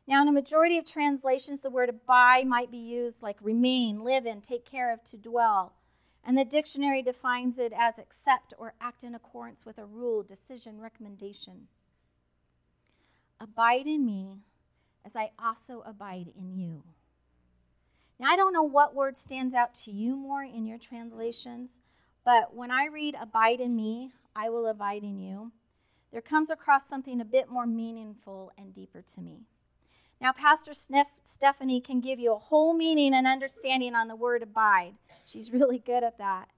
Now, 0.07 0.23
in 0.23 0.29
a 0.29 0.33
majority 0.33 0.79
of 0.79 0.85
translations, 0.85 1.63
the 1.63 1.71
word 1.71 1.89
abide 1.89 2.47
might 2.47 2.71
be 2.71 2.79
used 2.79 3.21
like 3.21 3.37
remain, 3.41 4.05
live 4.05 4.27
in, 4.27 4.41
take 4.41 4.65
care 4.65 4.93
of, 4.93 5.03
to 5.05 5.17
dwell. 5.17 5.73
And 6.29 6.37
the 6.37 6.45
dictionary 6.45 7.03
defines 7.03 7.57
it 7.57 7.73
as 7.73 7.99
accept 7.99 8.53
or 8.59 8.75
act 8.81 9.05
in 9.05 9.15
accordance 9.15 9.65
with 9.65 9.79
a 9.79 9.87
rule, 9.87 10.25
decision, 10.25 10.81
recommendation. 10.81 11.69
Abide 13.41 13.87
in 13.87 14.05
me 14.05 14.41
as 15.05 15.15
I 15.15 15.31
also 15.39 15.85
abide 15.87 16.33
in 16.37 16.53
you. 16.53 16.83
Now, 18.19 18.33
I 18.33 18.37
don't 18.37 18.53
know 18.53 18.65
what 18.65 18.95
word 18.95 19.17
stands 19.17 19.55
out 19.55 19.73
to 19.75 19.93
you 19.93 20.17
more 20.17 20.43
in 20.43 20.67
your 20.67 20.79
translations, 20.79 21.79
but 22.25 22.57
when 22.57 22.73
I 22.73 22.87
read 22.87 23.15
abide 23.21 23.61
in 23.61 23.77
me, 23.77 24.11
I 24.35 24.49
will 24.49 24.67
abide 24.67 25.05
in 25.05 25.21
you, 25.21 25.53
there 26.11 26.23
comes 26.23 26.51
across 26.51 26.89
something 26.89 27.21
a 27.21 27.25
bit 27.25 27.51
more 27.51 27.67
meaningful 27.67 28.51
and 28.59 28.75
deeper 28.75 29.01
to 29.01 29.21
me. 29.21 29.43
Now, 30.21 30.33
Pastor 30.33 30.73
Stephanie 31.23 31.81
can 31.81 32.01
give 32.01 32.19
you 32.19 32.35
a 32.35 32.39
whole 32.39 32.73
meaning 32.73 33.15
and 33.15 33.27
understanding 33.27 33.95
on 33.95 34.09
the 34.09 34.17
word 34.17 34.43
abide. 34.43 34.95
She's 35.25 35.53
really 35.53 35.79
good 35.79 36.03
at 36.03 36.19
that. 36.19 36.49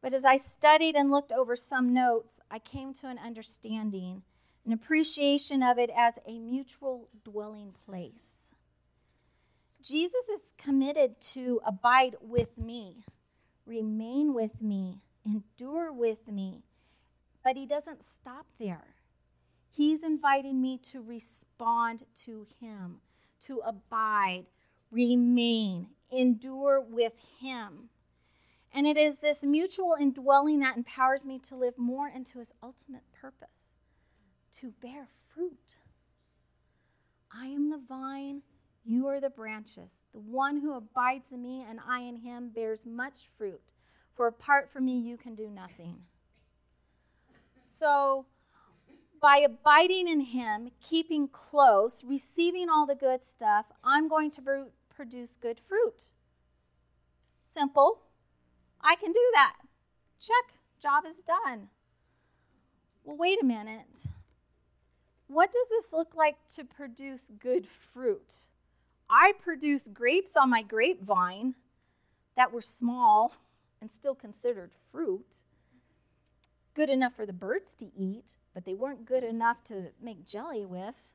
But 0.00 0.12
as 0.12 0.24
I 0.24 0.36
studied 0.36 0.94
and 0.94 1.10
looked 1.10 1.32
over 1.32 1.56
some 1.56 1.94
notes, 1.94 2.38
I 2.50 2.58
came 2.58 2.92
to 2.94 3.08
an 3.08 3.18
understanding, 3.18 4.22
an 4.66 4.72
appreciation 4.72 5.62
of 5.62 5.78
it 5.78 5.90
as 5.96 6.18
a 6.26 6.38
mutual 6.38 7.08
dwelling 7.24 7.72
place. 7.86 8.32
Jesus 9.82 10.28
is 10.28 10.52
committed 10.56 11.20
to 11.32 11.60
abide 11.66 12.16
with 12.20 12.56
me, 12.56 13.04
remain 13.66 14.34
with 14.34 14.62
me, 14.62 15.00
endure 15.26 15.92
with 15.92 16.28
me. 16.28 16.62
But 17.42 17.56
he 17.56 17.66
doesn't 17.66 18.04
stop 18.04 18.46
there. 18.58 18.93
He's 19.76 20.02
inviting 20.02 20.60
me 20.60 20.78
to 20.92 21.02
respond 21.02 22.04
to 22.24 22.46
him, 22.60 23.00
to 23.40 23.60
abide, 23.64 24.44
remain, 24.90 25.88
endure 26.10 26.80
with 26.80 27.14
him. 27.40 27.88
And 28.72 28.86
it 28.86 28.96
is 28.96 29.18
this 29.18 29.42
mutual 29.42 29.96
indwelling 29.98 30.60
that 30.60 30.76
empowers 30.76 31.24
me 31.24 31.38
to 31.40 31.56
live 31.56 31.78
more 31.78 32.08
into 32.08 32.38
his 32.38 32.52
ultimate 32.62 33.04
purpose 33.12 33.72
to 34.58 34.72
bear 34.82 35.08
fruit. 35.32 35.78
I 37.32 37.46
am 37.46 37.70
the 37.70 37.80
vine 37.88 38.42
you 38.86 39.06
are 39.06 39.18
the 39.18 39.30
branches. 39.30 40.02
The 40.12 40.20
one 40.20 40.60
who 40.60 40.74
abides 40.74 41.32
in 41.32 41.42
me 41.42 41.64
and 41.68 41.80
I 41.88 42.00
in 42.00 42.16
him 42.16 42.50
bears 42.54 42.84
much 42.84 43.28
fruit, 43.36 43.72
for 44.14 44.26
apart 44.26 44.70
from 44.70 44.84
me, 44.84 44.98
you 44.98 45.16
can 45.16 45.34
do 45.34 45.48
nothing. 45.48 45.96
So, 47.78 48.26
by 49.24 49.38
abiding 49.38 50.06
in 50.06 50.20
him, 50.20 50.68
keeping 50.82 51.26
close, 51.28 52.04
receiving 52.04 52.68
all 52.68 52.84
the 52.84 52.94
good 52.94 53.24
stuff, 53.24 53.64
I'm 53.82 54.06
going 54.06 54.30
to 54.32 54.66
produce 54.94 55.38
good 55.40 55.58
fruit. 55.58 56.10
Simple. 57.42 58.02
I 58.82 58.96
can 58.96 59.12
do 59.12 59.30
that. 59.32 59.54
Check. 60.20 60.58
Job 60.78 61.04
is 61.08 61.22
done. 61.22 61.68
Well, 63.02 63.16
wait 63.16 63.38
a 63.40 63.46
minute. 63.46 64.08
What 65.26 65.50
does 65.50 65.68
this 65.70 65.90
look 65.90 66.14
like 66.14 66.36
to 66.56 66.62
produce 66.62 67.30
good 67.40 67.66
fruit? 67.66 68.44
I 69.08 69.32
produced 69.42 69.94
grapes 69.94 70.36
on 70.36 70.50
my 70.50 70.60
grapevine 70.60 71.54
that 72.36 72.52
were 72.52 72.60
small 72.60 73.32
and 73.80 73.90
still 73.90 74.14
considered 74.14 74.72
fruit, 74.92 75.38
good 76.74 76.90
enough 76.90 77.14
for 77.14 77.24
the 77.24 77.32
birds 77.32 77.74
to 77.76 77.90
eat, 77.96 78.36
but 78.52 78.64
they 78.64 78.74
weren't 78.74 79.06
good 79.06 79.24
enough 79.24 79.62
to 79.64 79.92
make 80.00 80.26
jelly 80.26 80.64
with. 80.64 81.14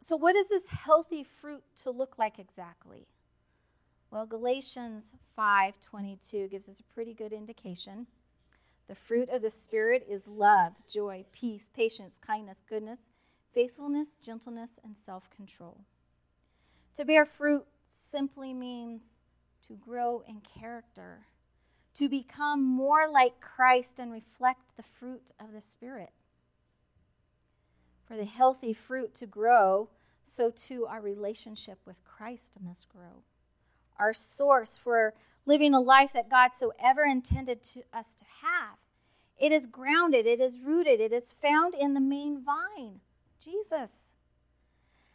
So, 0.00 0.16
what 0.16 0.36
is 0.36 0.48
this 0.48 0.68
healthy 0.68 1.24
fruit 1.24 1.62
to 1.82 1.90
look 1.90 2.18
like 2.18 2.38
exactly? 2.38 3.06
Well, 4.10 4.26
Galatians 4.26 5.14
5:22 5.36 6.48
gives 6.48 6.68
us 6.68 6.78
a 6.78 6.84
pretty 6.84 7.14
good 7.14 7.32
indication. 7.32 8.06
The 8.86 8.94
fruit 8.94 9.28
of 9.30 9.42
the 9.42 9.50
spirit 9.50 10.06
is 10.08 10.28
love, 10.28 10.74
joy, 10.86 11.24
peace, 11.32 11.68
patience, 11.68 12.18
kindness, 12.18 12.62
goodness, 12.68 13.10
faithfulness, 13.52 14.16
gentleness, 14.16 14.78
and 14.84 14.96
self-control. 14.96 15.84
To 16.94 17.04
bear 17.04 17.24
fruit 17.24 17.66
simply 17.86 18.52
means 18.52 19.18
to 19.66 19.74
grow 19.74 20.20
in 20.28 20.42
character, 20.42 21.26
to 21.94 22.08
become 22.08 22.62
more 22.62 23.08
like 23.10 23.40
Christ 23.40 23.98
and 23.98 24.10
reflect 24.10 24.76
the 24.76 24.82
fruit 24.82 25.30
of 25.40 25.52
the 25.52 25.60
Spirit. 25.60 26.12
For 28.04 28.16
the 28.16 28.24
healthy 28.24 28.72
fruit 28.72 29.14
to 29.14 29.26
grow, 29.26 29.88
so 30.22 30.50
too 30.50 30.86
our 30.86 31.00
relationship 31.00 31.78
with 31.86 32.04
Christ 32.04 32.58
must 32.60 32.88
grow. 32.88 33.22
Our 33.98 34.12
source 34.12 34.76
for 34.76 35.14
living 35.46 35.74
a 35.74 35.80
life 35.80 36.12
that 36.14 36.30
God 36.30 36.50
so 36.54 36.72
ever 36.82 37.04
intended 37.04 37.62
to 37.62 37.82
us 37.92 38.14
to 38.16 38.24
have. 38.42 38.78
It 39.38 39.52
is 39.52 39.66
grounded, 39.66 40.26
it 40.26 40.40
is 40.40 40.58
rooted, 40.64 41.00
it 41.00 41.12
is 41.12 41.32
found 41.32 41.74
in 41.74 41.94
the 41.94 42.00
main 42.00 42.42
vine, 42.42 43.00
Jesus. 43.42 44.14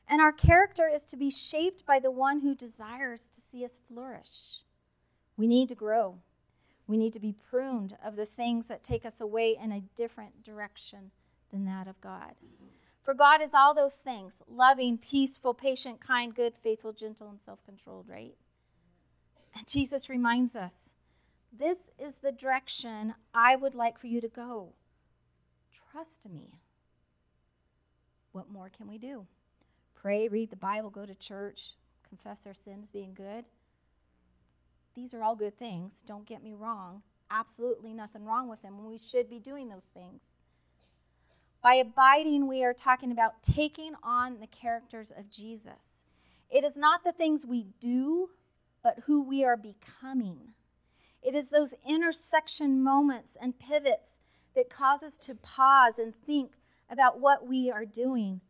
And 0.07 0.21
our 0.21 0.31
character 0.31 0.89
is 0.91 1.05
to 1.05 1.17
be 1.17 1.29
shaped 1.29 1.85
by 1.85 1.99
the 1.99 2.11
one 2.11 2.41
who 2.41 2.55
desires 2.55 3.29
to 3.29 3.41
see 3.41 3.63
us 3.63 3.79
flourish. 3.87 4.61
We 5.37 5.47
need 5.47 5.69
to 5.69 5.75
grow. 5.75 6.17
We 6.89 6.97
need 6.97 7.13
to 7.13 7.19
be 7.19 7.36
pruned 7.52 7.95
of 8.04 8.15
the 8.15 8.25
things 8.25 8.67
that 8.67 8.84
take 8.84 9.06
us 9.06 9.21
away 9.21 9.56
in 9.62 9.71
a 9.71 9.84
different 9.95 10.43
direction 10.43 11.12
than 11.52 11.63
that 11.65 11.88
of 11.88 12.02
God. 12.02 12.34
For 13.04 13.13
God 13.13 13.43
is 13.43 13.52
all 13.54 13.75
those 13.75 13.97
things 13.97 14.41
loving, 14.49 14.97
peaceful, 14.97 15.54
patient, 15.54 16.02
kind, 16.02 16.34
good, 16.34 16.56
faithful, 16.58 16.91
gentle, 16.91 17.30
and 17.30 17.39
self 17.39 17.63
controlled, 17.63 18.10
right? 18.10 18.34
And 19.56 19.67
Jesus 19.67 20.10
reminds 20.10 20.56
us 20.56 20.89
this 21.54 21.78
is 21.99 22.15
the 22.23 22.32
direction 22.32 23.13
I 23.36 23.56
would 23.56 23.75
like 23.75 23.99
for 23.99 24.08
you 24.08 24.19
to 24.19 24.28
go. 24.28 24.73
Trust 25.91 26.28
me. 26.28 26.56
What 28.32 28.49
more 28.49 28.71
can 28.75 28.88
we 28.88 28.97
do? 28.97 29.28
Pray, 29.93 30.28
read 30.28 30.49
the 30.49 30.56
Bible, 30.56 30.89
go 30.89 31.06
to 31.06 31.13
church, 31.13 31.75
confess 32.08 32.47
our 32.47 32.56
sins, 32.56 32.89
being 32.89 33.13
good. 33.13 33.45
These 34.99 35.13
are 35.13 35.23
all 35.23 35.35
good 35.38 35.57
things. 35.57 36.03
Don't 36.05 36.27
get 36.27 36.43
me 36.43 36.53
wrong. 36.53 37.03
Absolutely 37.31 37.93
nothing 37.93 38.25
wrong 38.25 38.49
with 38.49 38.62
them. 38.62 38.85
We 38.85 38.97
should 38.97 39.29
be 39.29 39.39
doing 39.39 39.69
those 39.69 39.85
things. 39.85 40.39
By 41.63 41.75
abiding, 41.75 42.49
we 42.49 42.65
are 42.65 42.73
talking 42.73 43.09
about 43.09 43.41
taking 43.41 43.93
on 44.03 44.41
the 44.41 44.47
characters 44.47 45.09
of 45.09 45.31
Jesus. 45.31 46.03
It 46.49 46.65
is 46.65 46.75
not 46.75 47.05
the 47.05 47.13
things 47.13 47.45
we 47.45 47.67
do, 47.79 48.31
but 48.83 49.03
who 49.05 49.23
we 49.23 49.45
are 49.45 49.55
becoming. 49.55 50.49
It 51.23 51.33
is 51.33 51.49
those 51.49 51.75
intersection 51.88 52.83
moments 52.83 53.38
and 53.41 53.57
pivots 53.57 54.19
that 54.53 54.69
cause 54.69 55.01
us 55.01 55.17
to 55.19 55.33
pause 55.33 55.97
and 55.97 56.13
think 56.13 56.55
about 56.89 57.21
what 57.21 57.47
we 57.47 57.71
are 57.71 57.85
doing 57.85 58.41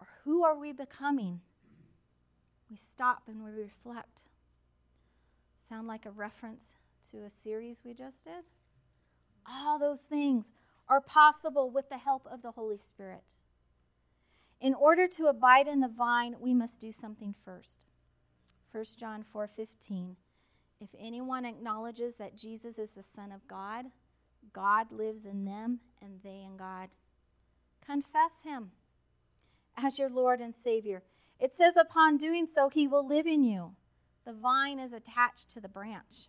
or 0.00 0.06
who 0.24 0.42
are 0.42 0.58
we 0.58 0.72
becoming. 0.72 1.40
We 2.70 2.76
stop 2.76 3.24
and 3.28 3.44
we 3.44 3.50
reflect. 3.50 4.22
Sound 5.68 5.86
like 5.86 6.06
a 6.06 6.10
reference 6.10 6.76
to 7.10 7.18
a 7.24 7.28
series 7.28 7.82
we 7.84 7.92
just 7.92 8.24
did? 8.24 8.44
All 9.46 9.78
those 9.78 10.04
things 10.04 10.50
are 10.88 11.00
possible 11.00 11.70
with 11.70 11.90
the 11.90 11.98
help 11.98 12.26
of 12.30 12.40
the 12.40 12.52
Holy 12.52 12.78
Spirit. 12.78 13.34
In 14.62 14.72
order 14.72 15.06
to 15.08 15.26
abide 15.26 15.68
in 15.68 15.80
the 15.80 15.88
vine, 15.88 16.36
we 16.40 16.54
must 16.54 16.80
do 16.80 16.90
something 16.90 17.34
first. 17.44 17.84
1 18.72 18.98
John 18.98 19.22
4:15 19.22 20.16
If 20.80 20.88
anyone 20.98 21.44
acknowledges 21.44 22.16
that 22.16 22.34
Jesus 22.36 22.78
is 22.78 22.92
the 22.92 23.02
son 23.02 23.30
of 23.30 23.46
God, 23.46 23.86
God 24.54 24.90
lives 24.90 25.26
in 25.26 25.44
them 25.44 25.80
and 26.00 26.22
they 26.22 26.40
in 26.40 26.56
God. 26.56 26.96
Confess 27.84 28.40
him 28.42 28.72
as 29.76 29.98
your 29.98 30.08
Lord 30.08 30.40
and 30.40 30.54
Savior. 30.54 31.02
It 31.38 31.52
says 31.52 31.76
upon 31.76 32.16
doing 32.16 32.46
so 32.46 32.70
he 32.70 32.88
will 32.88 33.06
live 33.06 33.26
in 33.26 33.42
you. 33.42 33.76
The 34.28 34.34
vine 34.34 34.78
is 34.78 34.92
attached 34.92 35.48
to 35.52 35.60
the 35.60 35.70
branch. 35.70 36.28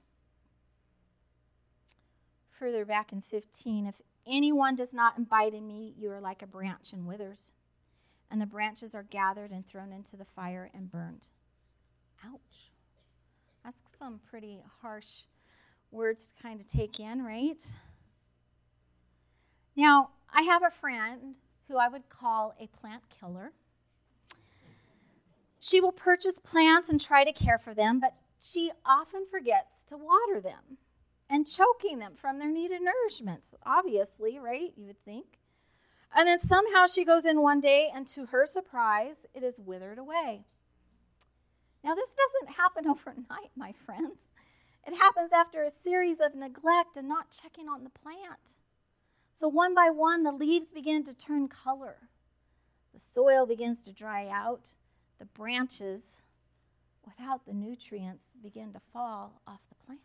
Further 2.57 2.85
back 2.85 3.11
in 3.11 3.19
15, 3.19 3.85
if 3.87 3.95
anyone 4.25 4.77
does 4.77 4.93
not 4.93 5.17
abide 5.17 5.53
in 5.53 5.67
me, 5.67 5.93
you 5.97 6.09
are 6.11 6.21
like 6.21 6.41
a 6.41 6.47
branch 6.47 6.93
and 6.93 7.05
withers, 7.05 7.51
and 8.31 8.41
the 8.41 8.45
branches 8.45 8.95
are 8.95 9.03
gathered 9.03 9.51
and 9.51 9.67
thrown 9.67 9.91
into 9.91 10.15
the 10.15 10.23
fire 10.23 10.71
and 10.73 10.89
burned. 10.89 11.27
Ouch. 12.25 12.71
That's 13.65 13.81
some 13.99 14.21
pretty 14.29 14.61
harsh 14.81 15.23
words 15.91 16.31
to 16.31 16.41
kind 16.41 16.61
of 16.61 16.67
take 16.67 17.01
in, 17.01 17.21
right? 17.21 17.61
Now, 19.75 20.11
I 20.33 20.43
have 20.43 20.63
a 20.63 20.71
friend 20.71 21.35
who 21.67 21.75
I 21.75 21.89
would 21.89 22.07
call 22.07 22.55
a 22.61 22.67
plant 22.67 23.03
killer. 23.09 23.51
She 25.59 25.81
will 25.81 25.91
purchase 25.91 26.39
plants 26.39 26.89
and 26.89 26.99
try 26.99 27.23
to 27.23 27.33
care 27.33 27.57
for 27.57 27.73
them, 27.73 27.99
but 27.99 28.15
she 28.41 28.71
often 28.85 29.25
forgets 29.29 29.83
to 29.85 29.97
water 29.97 30.39
them 30.39 30.77
and 31.29 31.45
choking 31.45 31.99
them 31.99 32.13
from 32.15 32.39
their 32.39 32.51
needed 32.51 32.81
nourishments. 32.81 33.53
Obviously, 33.65 34.39
right? 34.39 34.71
You 34.75 34.87
would 34.87 35.03
think. 35.03 35.39
And 36.15 36.27
then 36.27 36.39
somehow 36.39 36.87
she 36.87 37.05
goes 37.05 37.25
in 37.25 37.41
one 37.41 37.59
day, 37.59 37.91
and 37.93 38.07
to 38.07 38.27
her 38.27 38.45
surprise, 38.45 39.27
it 39.35 39.43
is 39.43 39.59
withered 39.59 39.99
away. 39.99 40.45
Now, 41.83 41.93
this 41.93 42.15
doesn't 42.15 42.55
happen 42.57 42.87
overnight, 42.89 43.51
my 43.55 43.73
friends. 43.73 44.31
It 44.87 44.95
happens 44.95 45.31
after 45.31 45.61
a 45.61 45.69
series 45.69 46.19
of 46.19 46.33
neglect 46.33 46.97
and 46.97 47.07
not 47.07 47.29
checking 47.29 47.67
on 47.67 47.83
the 47.83 47.89
plant. 47.89 48.55
So, 49.35 49.47
one 49.47 49.75
by 49.75 49.89
one, 49.89 50.23
the 50.23 50.31
leaves 50.31 50.71
begin 50.71 51.03
to 51.03 51.13
turn 51.13 51.47
color. 51.47 52.09
The 52.93 52.99
soil 52.99 53.45
begins 53.45 53.83
to 53.83 53.93
dry 53.93 54.27
out. 54.27 54.71
The 55.19 55.25
branches, 55.25 56.21
without 57.05 57.45
the 57.45 57.53
nutrients, 57.53 58.37
begin 58.41 58.73
to 58.73 58.79
fall 58.93 59.41
off 59.45 59.61
the 59.67 59.75
plant. 59.85 60.01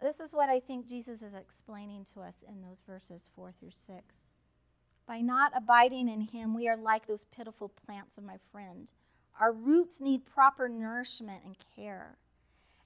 This 0.00 0.20
is 0.20 0.34
what 0.34 0.50
I 0.50 0.60
think 0.60 0.88
Jesus 0.88 1.22
is 1.22 1.32
explaining 1.32 2.04
to 2.12 2.20
us 2.20 2.44
in 2.46 2.60
those 2.60 2.82
verses 2.86 3.30
4 3.34 3.52
through 3.58 3.70
6. 3.72 4.28
By 5.06 5.20
not 5.20 5.52
abiding 5.56 6.08
in 6.08 6.22
Him, 6.22 6.54
we 6.54 6.68
are 6.68 6.76
like 6.76 7.06
those 7.06 7.26
pitiful 7.34 7.68
plants 7.68 8.18
of 8.18 8.24
my 8.24 8.36
friend. 8.36 8.90
Our 9.40 9.52
roots 9.52 10.00
need 10.00 10.26
proper 10.26 10.68
nourishment 10.68 11.42
and 11.44 11.56
care. 11.74 12.18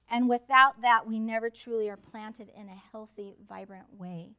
And 0.09 0.29
without 0.29 0.81
that, 0.81 1.07
we 1.07 1.19
never 1.19 1.49
truly 1.49 1.89
are 1.89 1.97
planted 1.97 2.49
in 2.55 2.67
a 2.69 2.81
healthy, 2.91 3.35
vibrant 3.47 3.97
way. 3.97 4.29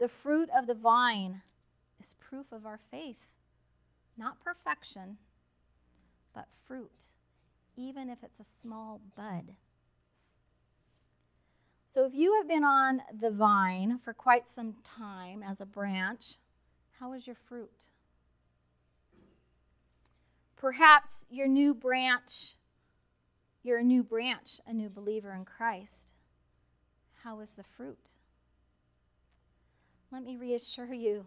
The 0.00 0.08
fruit 0.08 0.48
of 0.56 0.66
the 0.66 0.74
vine 0.74 1.42
is 2.00 2.16
proof 2.18 2.46
of 2.50 2.66
our 2.66 2.80
faith, 2.90 3.26
not 4.16 4.42
perfection, 4.42 5.18
but 6.34 6.46
fruit, 6.66 7.06
even 7.76 8.08
if 8.08 8.22
it's 8.22 8.40
a 8.40 8.44
small 8.44 9.00
bud. 9.16 9.54
So, 11.86 12.04
if 12.04 12.14
you 12.14 12.34
have 12.34 12.48
been 12.48 12.64
on 12.64 13.02
the 13.16 13.30
vine 13.30 13.98
for 13.98 14.12
quite 14.12 14.48
some 14.48 14.74
time 14.82 15.42
as 15.42 15.60
a 15.60 15.66
branch, 15.66 16.36
how 16.98 17.12
is 17.12 17.26
your 17.26 17.36
fruit? 17.36 17.86
Perhaps 20.56 21.26
your 21.30 21.46
new 21.46 21.74
branch, 21.74 22.54
you're 23.62 23.78
a 23.78 23.84
new 23.84 24.02
branch, 24.02 24.60
a 24.66 24.72
new 24.72 24.88
believer 24.88 25.32
in 25.32 25.44
Christ. 25.44 26.14
How 27.22 27.40
is 27.40 27.52
the 27.52 27.62
fruit? 27.62 28.10
Let 30.10 30.24
me 30.24 30.36
reassure 30.36 30.92
you. 30.92 31.26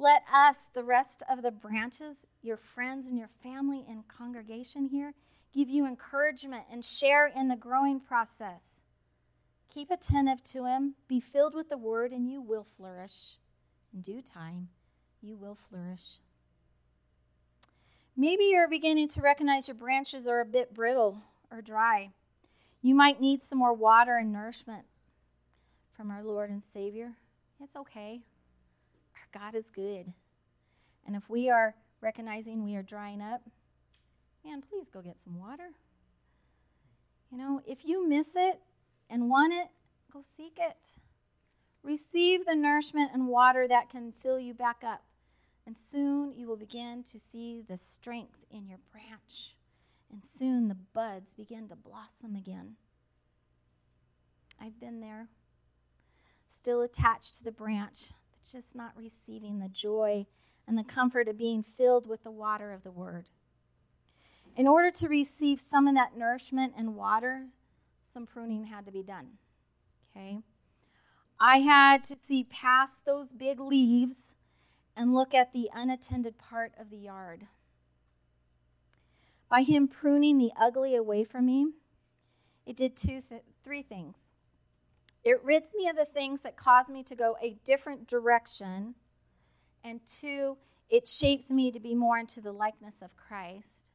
Let 0.00 0.22
us, 0.32 0.70
the 0.72 0.82
rest 0.82 1.22
of 1.28 1.42
the 1.42 1.50
branches, 1.50 2.24
your 2.40 2.56
friends 2.56 3.06
and 3.06 3.18
your 3.18 3.28
family 3.42 3.84
and 3.86 4.08
congregation 4.08 4.86
here, 4.86 5.12
give 5.52 5.68
you 5.68 5.84
encouragement 5.84 6.62
and 6.72 6.82
share 6.82 7.26
in 7.26 7.48
the 7.48 7.54
growing 7.54 8.00
process. 8.00 8.80
Keep 9.68 9.90
attentive 9.90 10.42
to 10.44 10.64
Him, 10.64 10.94
be 11.06 11.20
filled 11.20 11.54
with 11.54 11.68
the 11.68 11.76
Word, 11.76 12.12
and 12.12 12.30
you 12.30 12.40
will 12.40 12.64
flourish. 12.64 13.36
In 13.92 14.00
due 14.00 14.22
time, 14.22 14.68
you 15.20 15.36
will 15.36 15.54
flourish. 15.54 16.16
Maybe 18.16 18.44
you're 18.44 18.68
beginning 18.70 19.08
to 19.08 19.20
recognize 19.20 19.68
your 19.68 19.74
branches 19.74 20.26
are 20.26 20.40
a 20.40 20.46
bit 20.46 20.72
brittle 20.72 21.18
or 21.52 21.60
dry. 21.60 22.12
You 22.80 22.94
might 22.94 23.20
need 23.20 23.42
some 23.42 23.58
more 23.58 23.74
water 23.74 24.16
and 24.16 24.32
nourishment 24.32 24.86
from 25.94 26.10
our 26.10 26.24
Lord 26.24 26.48
and 26.48 26.64
Savior. 26.64 27.16
It's 27.62 27.76
okay. 27.76 28.22
God 29.32 29.54
is 29.54 29.70
good. 29.70 30.12
And 31.06 31.16
if 31.16 31.28
we 31.28 31.48
are 31.48 31.74
recognizing 32.00 32.64
we 32.64 32.76
are 32.76 32.82
drying 32.82 33.20
up, 33.20 33.42
man, 34.44 34.62
please 34.62 34.88
go 34.88 35.02
get 35.02 35.18
some 35.18 35.38
water. 35.38 35.70
You 37.30 37.38
know, 37.38 37.60
if 37.66 37.84
you 37.84 38.08
miss 38.08 38.34
it 38.36 38.60
and 39.08 39.30
want 39.30 39.52
it, 39.52 39.68
go 40.12 40.20
seek 40.22 40.58
it. 40.58 40.88
Receive 41.82 42.44
the 42.44 42.54
nourishment 42.54 43.10
and 43.14 43.28
water 43.28 43.66
that 43.66 43.88
can 43.88 44.12
fill 44.12 44.38
you 44.38 44.52
back 44.52 44.82
up, 44.84 45.02
and 45.66 45.76
soon 45.78 46.34
you 46.36 46.46
will 46.46 46.58
begin 46.58 47.02
to 47.04 47.18
see 47.18 47.62
the 47.66 47.78
strength 47.78 48.44
in 48.50 48.66
your 48.66 48.80
branch, 48.92 49.54
and 50.12 50.22
soon 50.22 50.68
the 50.68 50.74
buds 50.74 51.32
begin 51.32 51.68
to 51.68 51.76
blossom 51.76 52.36
again. 52.36 52.76
I've 54.60 54.78
been 54.78 55.00
there, 55.00 55.28
still 56.48 56.82
attached 56.82 57.36
to 57.36 57.44
the 57.44 57.52
branch, 57.52 58.10
just 58.48 58.76
not 58.76 58.96
receiving 58.96 59.58
the 59.58 59.68
joy 59.68 60.26
and 60.66 60.78
the 60.78 60.84
comfort 60.84 61.28
of 61.28 61.36
being 61.36 61.62
filled 61.62 62.06
with 62.06 62.22
the 62.22 62.30
water 62.30 62.72
of 62.72 62.84
the 62.84 62.90
Word. 62.92 63.26
In 64.56 64.66
order 64.66 64.90
to 64.90 65.08
receive 65.08 65.60
some 65.60 65.88
of 65.88 65.94
that 65.94 66.16
nourishment 66.16 66.74
and 66.76 66.96
water, 66.96 67.46
some 68.04 68.26
pruning 68.26 68.64
had 68.64 68.86
to 68.86 68.92
be 68.92 69.02
done. 69.02 69.38
Okay? 70.10 70.40
I 71.40 71.58
had 71.58 72.04
to 72.04 72.16
see 72.16 72.44
past 72.44 73.04
those 73.04 73.32
big 73.32 73.60
leaves 73.60 74.36
and 74.96 75.14
look 75.14 75.32
at 75.32 75.52
the 75.52 75.70
unattended 75.72 76.36
part 76.36 76.72
of 76.78 76.90
the 76.90 76.98
yard. 76.98 77.46
By 79.48 79.62
him 79.62 79.88
pruning 79.88 80.38
the 80.38 80.52
ugly 80.60 80.94
away 80.94 81.24
from 81.24 81.46
me, 81.46 81.72
it 82.66 82.76
did 82.76 82.96
two 82.96 83.20
th- 83.20 83.42
three 83.64 83.82
things. 83.82 84.29
It 85.22 85.42
rids 85.44 85.72
me 85.76 85.88
of 85.88 85.96
the 85.96 86.04
things 86.04 86.42
that 86.42 86.56
cause 86.56 86.88
me 86.88 87.02
to 87.04 87.14
go 87.14 87.36
a 87.42 87.56
different 87.64 88.06
direction, 88.06 88.94
and 89.84 90.00
two, 90.06 90.56
it 90.88 91.06
shapes 91.06 91.50
me 91.50 91.70
to 91.70 91.80
be 91.80 91.94
more 91.94 92.18
into 92.18 92.40
the 92.40 92.52
likeness 92.52 93.02
of 93.02 93.16
Christ. 93.16 93.90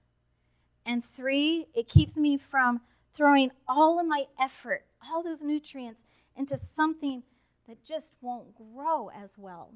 And 0.86 1.04
three, 1.04 1.66
it 1.74 1.88
keeps 1.88 2.16
me 2.18 2.38
from 2.38 2.82
throwing 3.14 3.52
all 3.68 4.00
of 4.00 4.06
my 4.06 4.26
effort, 4.40 4.86
all 5.04 5.24
those 5.24 5.44
nutrients, 5.44 6.06
into 6.36 6.58
something 6.58 7.24
that 7.68 7.84
just 7.84 8.14
won't 8.22 8.56
grow 8.56 9.10
as 9.10 9.32
well. 9.38 9.74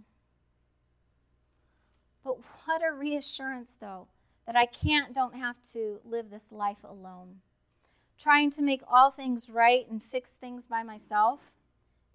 But 2.24 2.38
what 2.66 2.82
a 2.84 2.94
reassurance, 2.94 3.76
though, 3.80 4.08
that 4.46 4.56
I 4.56 4.66
can't, 4.66 5.16
don't 5.16 5.36
have 5.36 5.56
to 5.74 6.00
live 6.06 6.30
this 6.30 6.52
life 6.52 6.84
alone. 6.84 7.38
Trying 8.22 8.52
to 8.52 8.62
make 8.62 8.82
all 8.92 9.12
things 9.12 9.50
right 9.50 9.90
and 9.90 10.04
fix 10.04 10.32
things 10.32 10.66
by 10.66 10.84
myself. 10.84 11.52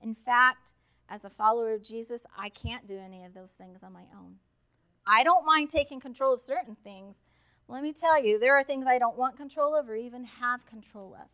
In 0.03 0.14
fact, 0.14 0.73
as 1.09 1.25
a 1.25 1.31
follower 1.31 1.73
of 1.73 1.83
Jesus, 1.83 2.27
I 2.37 2.51
can't 2.51 2.87
do 2.87 2.99
any 2.99 3.25
of 3.25 3.33
those 3.33 3.53
things 3.53 3.83
on 3.83 3.95
my 3.95 4.05
own. 4.14 4.37
I 5.07 5.25
don't 5.25 5.47
mind 5.47 5.71
taking 5.71 6.01
control 6.01 6.35
of 6.35 6.40
certain 6.40 6.77
things. 6.77 7.23
Let 7.69 7.83
me 7.83 7.93
tell 7.93 8.23
you, 8.23 8.38
there 8.38 8.55
are 8.55 8.62
things 8.62 8.87
I 8.87 8.99
don't 8.99 9.17
want 9.17 9.37
control 9.37 9.75
of 9.75 9.88
or 9.88 9.97
even 9.97 10.25
have 10.25 10.67
control 10.67 11.17
of. 11.19 11.29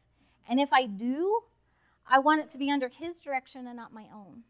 And 0.48 0.60
if 0.60 0.72
I 0.72 0.86
do, 0.86 1.40
I 2.08 2.20
want 2.20 2.40
it 2.40 2.48
to 2.50 2.58
be 2.58 2.70
under 2.70 2.88
His 2.88 3.20
direction 3.20 3.66
and 3.66 3.76
not 3.76 3.92
my 3.92 4.06
own. 4.14 4.42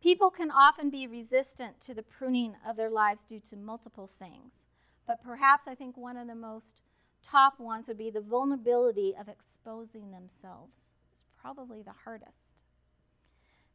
People 0.00 0.30
can 0.30 0.52
often 0.52 0.90
be 0.90 1.06
resistant 1.06 1.80
to 1.80 1.94
the 1.94 2.04
pruning 2.04 2.54
of 2.66 2.76
their 2.76 2.90
lives 2.90 3.24
due 3.24 3.40
to 3.40 3.56
multiple 3.56 4.06
things, 4.06 4.66
but 5.06 5.22
perhaps 5.22 5.66
I 5.66 5.74
think 5.74 5.96
one 5.96 6.16
of 6.16 6.28
the 6.28 6.36
most 6.36 6.82
top 7.22 7.58
ones 7.58 7.88
would 7.88 7.98
be 7.98 8.10
the 8.10 8.20
vulnerability 8.20 9.14
of 9.18 9.28
exposing 9.28 10.10
themselves. 10.10 10.92
It's 11.12 11.24
probably 11.40 11.82
the 11.82 11.94
hardest. 12.04 12.62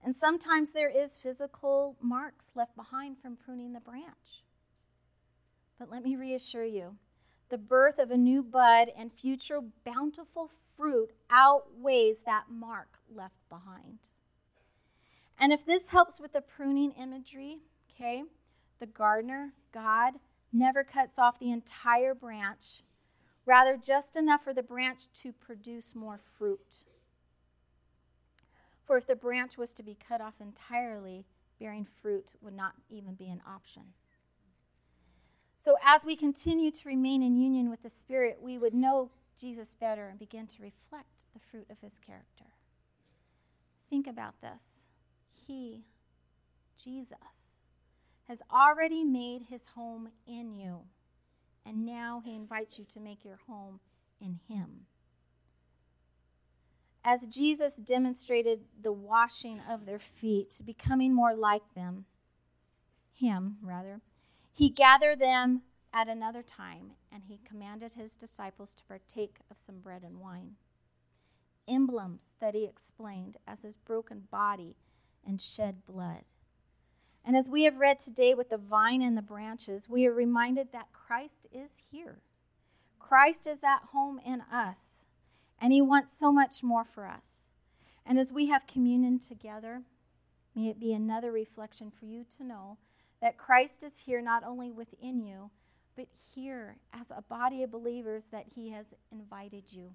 And 0.03 0.15
sometimes 0.15 0.73
there 0.73 0.89
is 0.89 1.17
physical 1.17 1.95
marks 2.01 2.51
left 2.56 2.75
behind 2.75 3.17
from 3.21 3.38
pruning 3.38 3.73
the 3.73 3.79
branch. 3.79 4.43
But 5.79 5.89
let 5.89 6.03
me 6.03 6.15
reassure 6.15 6.65
you 6.65 6.97
the 7.49 7.58
birth 7.58 7.99
of 7.99 8.10
a 8.10 8.17
new 8.17 8.41
bud 8.41 8.88
and 8.97 9.13
future 9.13 9.60
bountiful 9.86 10.49
fruit 10.75 11.12
outweighs 11.29 12.23
that 12.23 12.45
mark 12.49 12.97
left 13.13 13.47
behind. 13.47 13.99
And 15.38 15.53
if 15.53 15.65
this 15.65 15.89
helps 15.89 16.19
with 16.19 16.34
the 16.34 16.41
pruning 16.41 16.93
imagery, 16.93 17.60
okay, 17.91 18.23
the 18.79 18.88
gardener, 18.88 19.53
God, 19.71 20.13
never 20.51 20.84
cuts 20.84 21.19
off 21.19 21.39
the 21.39 21.51
entire 21.51 22.15
branch, 22.15 22.82
rather, 23.45 23.77
just 23.77 24.15
enough 24.15 24.43
for 24.43 24.53
the 24.53 24.63
branch 24.63 25.12
to 25.21 25.32
produce 25.32 25.95
more 25.95 26.17
fruit. 26.17 26.86
For 28.86 28.97
if 28.97 29.08
the 29.08 29.15
branch 29.15 29.58
was 29.58 29.73
to 29.73 29.84
be 29.84 29.95
cut 29.95 30.21
off 30.21 30.36
entirely, 30.39 31.25
bearing 31.60 31.86
fruit 31.86 32.34
would 32.41 32.56
not 32.56 32.73
even 32.89 33.15
be 33.15 33.29
an 33.29 33.41
option. 33.47 33.93
So, 35.58 35.77
as 35.84 36.03
we 36.06 36.17
continue 36.17 36.71
to 36.71 36.89
remain 36.89 37.23
in 37.23 37.38
union 37.38 37.69
with 37.69 37.84
the 37.84 37.89
Spirit, 37.89 38.39
we 38.41 38.58
would 38.58 38.73
know 38.73 39.12
Jesus 39.39 39.73
better 39.73 40.10
and 40.10 40.19
begin 40.19 40.45
to 40.47 40.62
reflect 40.62 41.25
the 41.34 41.39
fruit 41.39 41.67
of 41.69 41.79
his 41.79 41.99
character. 41.99 42.45
Think 43.89 44.06
about 44.06 44.41
this. 44.41 44.88
He, 45.32 45.84
Jesus, 46.82 47.58
has 48.27 48.41
already 48.51 49.03
made 49.03 49.43
his 49.49 49.67
home 49.67 50.10
in 50.27 50.53
you, 50.53 50.82
and 51.65 51.86
now 51.86 52.21
he 52.23 52.36
invites 52.36 52.78
you 52.78 52.86
to 52.86 52.99
make 52.99 53.23
your 53.23 53.39
home 53.47 53.80
in 54.19 54.39
him. 54.47 54.86
As 57.06 57.28
Jesus 57.28 57.78
demonstrated 57.78 58.62
the 58.82 58.93
washing 58.93 59.62
of 59.69 59.86
their 59.86 59.99
feet, 59.99 60.62
becoming 60.65 61.13
more 61.13 61.36
like 61.36 61.73
them, 61.76 62.06
him 63.13 63.58
rather, 63.62 64.02
he 64.54 64.69
gathered 64.69 65.19
them 65.19 65.63
at 65.93 66.08
another 66.08 66.41
time, 66.41 66.93
and 67.12 67.23
he 67.28 67.39
commanded 67.45 67.93
his 67.93 68.13
disciples 68.13 68.73
to 68.73 68.84
partake 68.86 69.38
of 69.52 69.58
some 69.58 69.80
bread 69.80 70.02
and 70.04 70.19
wine. 70.19 70.56
Emblems 71.67 72.36
that 72.39 72.56
he 72.56 72.65
explained 72.65 73.38
as 73.47 73.63
his 73.63 73.76
broken 73.76 74.23
body 74.32 74.76
and 75.26 75.39
shed 75.39 75.86
blood. 75.86 76.23
And 77.25 77.38
as 77.38 77.49
we 77.49 77.63
have 77.63 77.77
read 77.77 77.99
today 77.99 78.33
with 78.33 78.49
the 78.49 78.57
vine 78.57 79.01
and 79.01 79.17
the 79.17 79.21
branches, 79.21 79.88
we 79.88 80.05
are 80.05 80.13
reminded 80.13 80.71
that 80.71 80.91
Christ 80.91 81.47
is 81.51 81.83
here. 81.89 82.21
Christ 82.99 83.47
is 83.47 83.63
at 83.63 83.89
home 83.91 84.19
in 84.25 84.41
us, 84.51 85.05
and 85.59 85.71
he 85.71 85.81
wants 85.81 86.17
so 86.17 86.31
much 86.31 86.63
more 86.63 86.83
for 86.83 87.07
us. 87.07 87.51
And 88.05 88.19
as 88.19 88.33
we 88.33 88.47
have 88.47 88.67
communion 88.67 89.19
together, 89.19 89.83
may 90.53 90.67
it 90.67 90.79
be 90.79 90.91
another 90.91 91.31
reflection 91.31 91.91
for 91.91 92.05
you 92.05 92.25
to 92.38 92.43
know 92.43 92.77
that 93.21 93.38
Christ 93.38 93.83
is 93.83 93.99
here 93.99 94.21
not 94.21 94.43
only 94.43 94.69
within 94.69 95.21
you, 95.21 95.51
but 95.95 96.07
here 96.36 96.77
as 96.91 97.12
a 97.12 97.21
body 97.21 97.63
of 97.63 97.71
believers 97.71 98.25
that 98.31 98.47
he 98.55 98.71
has 98.71 98.88
invited 99.12 99.71
you. 99.71 99.93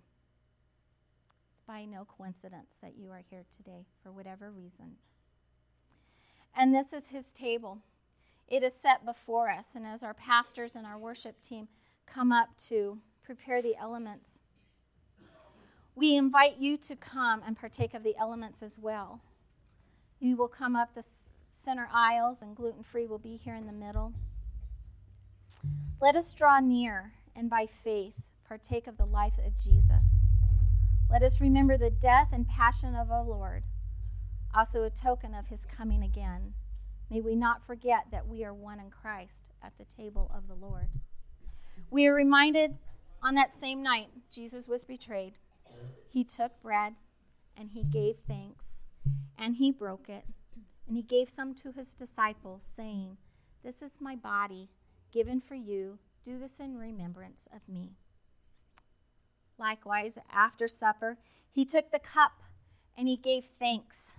It's 1.51 1.61
by 1.67 1.85
no 1.85 2.07
coincidence 2.07 2.79
that 2.81 2.97
you 2.97 3.11
are 3.11 3.23
here 3.29 3.45
today 3.55 3.85
for 4.03 4.11
whatever 4.13 4.51
reason. 4.51 4.97
And 6.59 6.75
this 6.75 6.93
is 6.93 7.13
his 7.13 7.33
table. 7.33 7.79
It 8.49 8.65
is 8.65 8.75
set 8.75 9.05
before 9.05 9.49
us, 9.49 9.77
and 9.77 9.87
as 9.87 10.03
our 10.03 10.13
pastors 10.13 10.75
and 10.75 10.85
our 10.85 10.99
worship 10.99 11.41
team 11.41 11.69
come 12.05 12.33
up 12.33 12.57
to 12.67 12.99
prepare 13.23 13.63
the 13.63 13.77
elements, 13.77 14.43
we 15.95 16.17
invite 16.17 16.57
you 16.59 16.77
to 16.79 16.97
come 16.97 17.43
and 17.47 17.57
partake 17.57 17.95
of 17.95 18.03
the 18.03 18.17
elements 18.17 18.61
as 18.61 18.77
well. 18.77 19.21
You 20.19 20.37
will 20.37 20.49
come 20.49 20.75
up 20.75 20.95
the 20.95 21.05
center 21.65 21.89
aisles, 21.93 22.43
and 22.43 22.57
gluten 22.57 22.83
free 22.83 23.07
will 23.07 23.19
be 23.19 23.37
here 23.37 23.55
in 23.55 23.67
the 23.67 23.73
middle. 23.73 24.15
Let 26.01 26.17
us 26.17 26.33
draw 26.33 26.59
near 26.59 27.13
and 27.37 27.49
by 27.49 27.67
faith 27.67 28.15
partake 28.49 28.89
of 28.89 28.97
the 28.97 29.07
life 29.07 29.39
of 29.45 29.57
Jesus. 29.57 30.25
Let 31.09 31.23
us 31.23 31.41
remember 31.41 31.77
the 31.77 31.91
death 31.91 32.31
and 32.33 32.49
passion 32.49 32.97
of 32.97 33.13
our 33.13 33.25
Lord, 33.25 33.63
also 34.59 34.83
a 34.83 34.91
token 34.91 35.37
of 35.37 35.47
his 35.47 35.67
coming 35.67 36.03
again. 36.03 36.53
May 37.09 37.21
we 37.21 37.37
not 37.37 37.65
forget 37.65 38.07
that 38.11 38.27
we 38.27 38.45
are 38.45 38.53
one 38.53 38.81
in 38.81 38.91
Christ 38.91 39.53
at 39.63 39.79
the 39.79 39.85
table 39.85 40.33
of 40.35 40.49
the 40.49 40.55
Lord. 40.55 40.89
We 41.91 42.09
are 42.09 42.15
reminded 42.15 42.77
on 43.23 43.37
that 43.37 43.55
same 43.55 43.85
night 43.85 44.09
Jesus 44.29 44.67
was 44.67 44.85
betrayed. 44.85 45.35
He 46.09 46.25
took 46.25 46.61
bread 46.61 46.95
and 47.57 47.71
he 47.71 47.85
gave 47.85 48.17
thanks 48.27 48.81
and 49.39 49.55
he 49.55 49.71
broke 49.71 50.09
it 50.09 50.25
and 50.89 50.97
he 50.97 51.05
gave 51.05 51.29
some 51.29 51.55
to 51.55 51.71
his 51.71 51.95
disciples, 51.95 52.65
saying, 52.65 53.17
This 53.63 53.81
is 53.81 54.01
my 54.01 54.17
body 54.17 54.71
given 55.13 55.41
for 55.41 55.55
you. 55.55 56.01
Do 56.25 56.37
this 56.37 56.59
in 56.59 56.77
remembrance 56.77 57.47
of 57.55 57.69
me. 57.69 57.93
Likewise, 59.57 60.19
after 60.33 60.67
supper, 60.67 61.17
he 61.53 61.65
took 61.65 61.93
the 61.93 62.01
cup 62.01 62.43
and 62.97 63.07
he 63.07 63.17
gave 63.17 63.45
thanks 63.61 64.15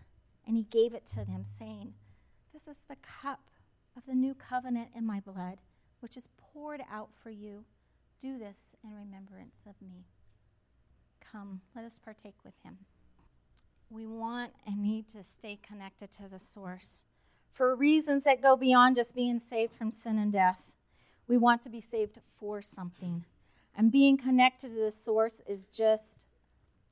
and 0.49 0.57
he 0.57 0.63
gave 0.63 0.95
it 0.95 1.05
to 1.05 1.17
them, 1.17 1.43
saying, 1.45 1.93
This 2.51 2.67
is 2.67 2.77
the 2.89 2.95
cup 2.95 3.51
of 3.95 4.07
the 4.07 4.15
new 4.15 4.33
covenant 4.33 4.87
in 4.95 5.05
my 5.05 5.19
blood, 5.19 5.59
which 5.99 6.17
is 6.17 6.27
poured 6.39 6.81
out 6.91 7.09
for 7.13 7.29
you. 7.29 7.65
Do 8.19 8.39
this 8.39 8.75
in 8.83 8.95
remembrance 8.95 9.65
of 9.69 9.75
me. 9.79 10.07
Come, 11.31 11.61
let 11.75 11.85
us 11.85 11.99
partake 12.03 12.43
with 12.43 12.55
him. 12.63 12.79
We 13.91 14.07
want 14.07 14.53
and 14.65 14.81
need 14.81 15.07
to 15.09 15.23
stay 15.23 15.59
connected 15.61 16.09
to 16.13 16.27
the 16.27 16.39
source 16.39 17.05
for 17.51 17.75
reasons 17.75 18.23
that 18.23 18.41
go 18.41 18.57
beyond 18.57 18.95
just 18.95 19.13
being 19.13 19.39
saved 19.39 19.73
from 19.73 19.91
sin 19.91 20.17
and 20.17 20.33
death. 20.33 20.75
We 21.27 21.37
want 21.37 21.61
to 21.61 21.69
be 21.69 21.79
saved 21.79 22.17
for 22.39 22.59
something. 22.63 23.23
And 23.77 23.91
being 23.91 24.17
connected 24.17 24.69
to 24.69 24.75
the 24.75 24.89
source 24.89 25.43
is 25.47 25.67
just 25.67 26.25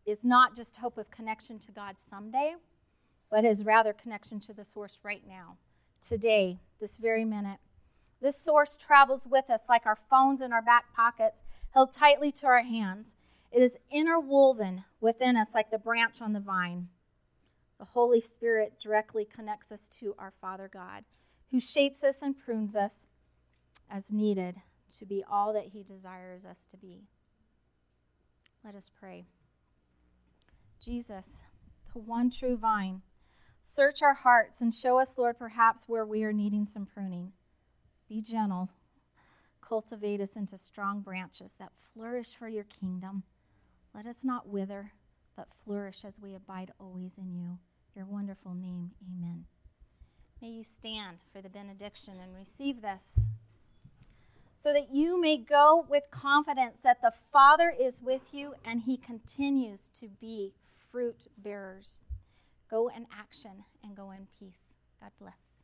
is 0.06 0.24
not 0.24 0.56
just 0.56 0.78
hope 0.78 1.00
of 1.00 1.10
connection 1.10 1.58
to 1.60 1.72
God 1.72 1.96
someday, 1.98 2.54
but 3.30 3.46
is 3.46 3.66
rather 3.66 3.94
connection 3.94 4.40
to 4.42 4.54
the 4.54 4.64
source 4.64 5.00
right 5.04 5.24
now, 5.28 5.58
today, 6.02 6.60
this 6.80 6.98
very 6.98 7.26
minute. 7.26 7.60
This 8.22 8.42
source 8.42 8.78
travels 8.78 9.28
with 9.30 9.50
us 9.50 9.62
like 9.70 9.86
our 9.86 9.98
phones 9.98 10.42
in 10.42 10.54
our 10.54 10.62
back 10.62 10.94
pockets, 10.96 11.44
held 11.74 11.92
tightly 11.92 12.32
to 12.34 12.48
our 12.48 12.64
hands. 12.64 13.16
It 13.52 13.62
is 13.62 13.78
interwoven 13.92 14.86
within 15.00 15.38
us 15.38 15.54
like 15.54 15.70
the 15.70 15.78
branch 15.78 16.22
on 16.22 16.34
the 16.34 16.40
vine. 16.40 16.90
The 17.80 17.86
Holy 17.86 18.22
Spirit 18.22 18.80
directly 18.82 19.26
connects 19.26 19.72
us 19.72 19.88
to 20.00 20.16
our 20.18 20.32
Father 20.32 20.70
God, 20.72 21.04
who 21.52 21.60
shapes 21.60 22.04
us 22.04 22.22
and 22.22 22.38
prunes 22.38 22.76
us 22.76 23.08
as 23.90 24.12
needed 24.12 24.56
to 24.98 25.06
be 25.06 25.24
all 25.30 25.54
that 25.54 25.68
He 25.74 25.84
desires 25.84 26.46
us 26.46 26.66
to 26.72 26.78
be. 26.78 27.04
Let 28.66 28.74
us 28.76 28.90
pray. 29.00 29.28
Jesus, 30.84 31.42
the 31.94 32.00
one 32.00 32.30
true 32.30 32.58
vine, 32.58 33.02
search 33.72 34.02
our 34.02 34.14
hearts 34.14 34.62
and 34.62 34.74
show 34.74 35.00
us, 35.00 35.18
Lord, 35.18 35.38
perhaps 35.38 35.86
where 35.88 36.06
we 36.06 36.24
are 36.24 36.34
needing 36.34 36.66
some 36.66 36.86
pruning. 36.86 37.34
Be 38.08 38.22
gentle. 38.22 38.70
Cultivate 39.62 40.22
us 40.22 40.36
into 40.36 40.58
strong 40.58 41.02
branches 41.02 41.56
that 41.60 41.72
flourish 41.94 42.36
for 42.36 42.48
your 42.48 42.64
kingdom. 42.64 43.24
Let 43.94 44.06
us 44.06 44.24
not 44.24 44.48
wither, 44.48 44.92
but 45.36 45.48
flourish 45.66 46.06
as 46.06 46.20
we 46.20 46.34
abide 46.34 46.72
always 46.80 47.18
in 47.18 47.34
you. 47.34 47.60
Your 47.96 48.06
wonderful 48.06 48.54
name, 48.54 48.92
amen. 49.02 49.46
May 50.42 50.50
you 50.50 50.64
stand 50.64 51.18
for 51.34 51.42
the 51.42 51.50
benediction 51.50 52.16
and 52.22 52.36
receive 52.36 52.82
this 52.82 53.20
so 54.58 54.72
that 54.74 54.94
you 54.94 55.20
may 55.20 55.38
go 55.38 55.86
with 55.88 56.12
confidence 56.12 56.78
that 56.84 57.02
the 57.02 57.14
Father 57.32 57.74
is 57.78 58.02
with 58.02 58.34
you 58.34 58.54
and 58.66 58.82
he 58.82 58.98
continues 58.98 59.90
to 59.90 60.08
be 60.08 60.54
fruit 60.92 61.28
bearers. 61.38 62.02
Go 62.70 62.90
in 62.90 63.08
action 63.12 63.64
and 63.84 63.96
go 63.96 64.12
in 64.12 64.28
peace. 64.38 64.76
God 65.00 65.12
bless. 65.20 65.57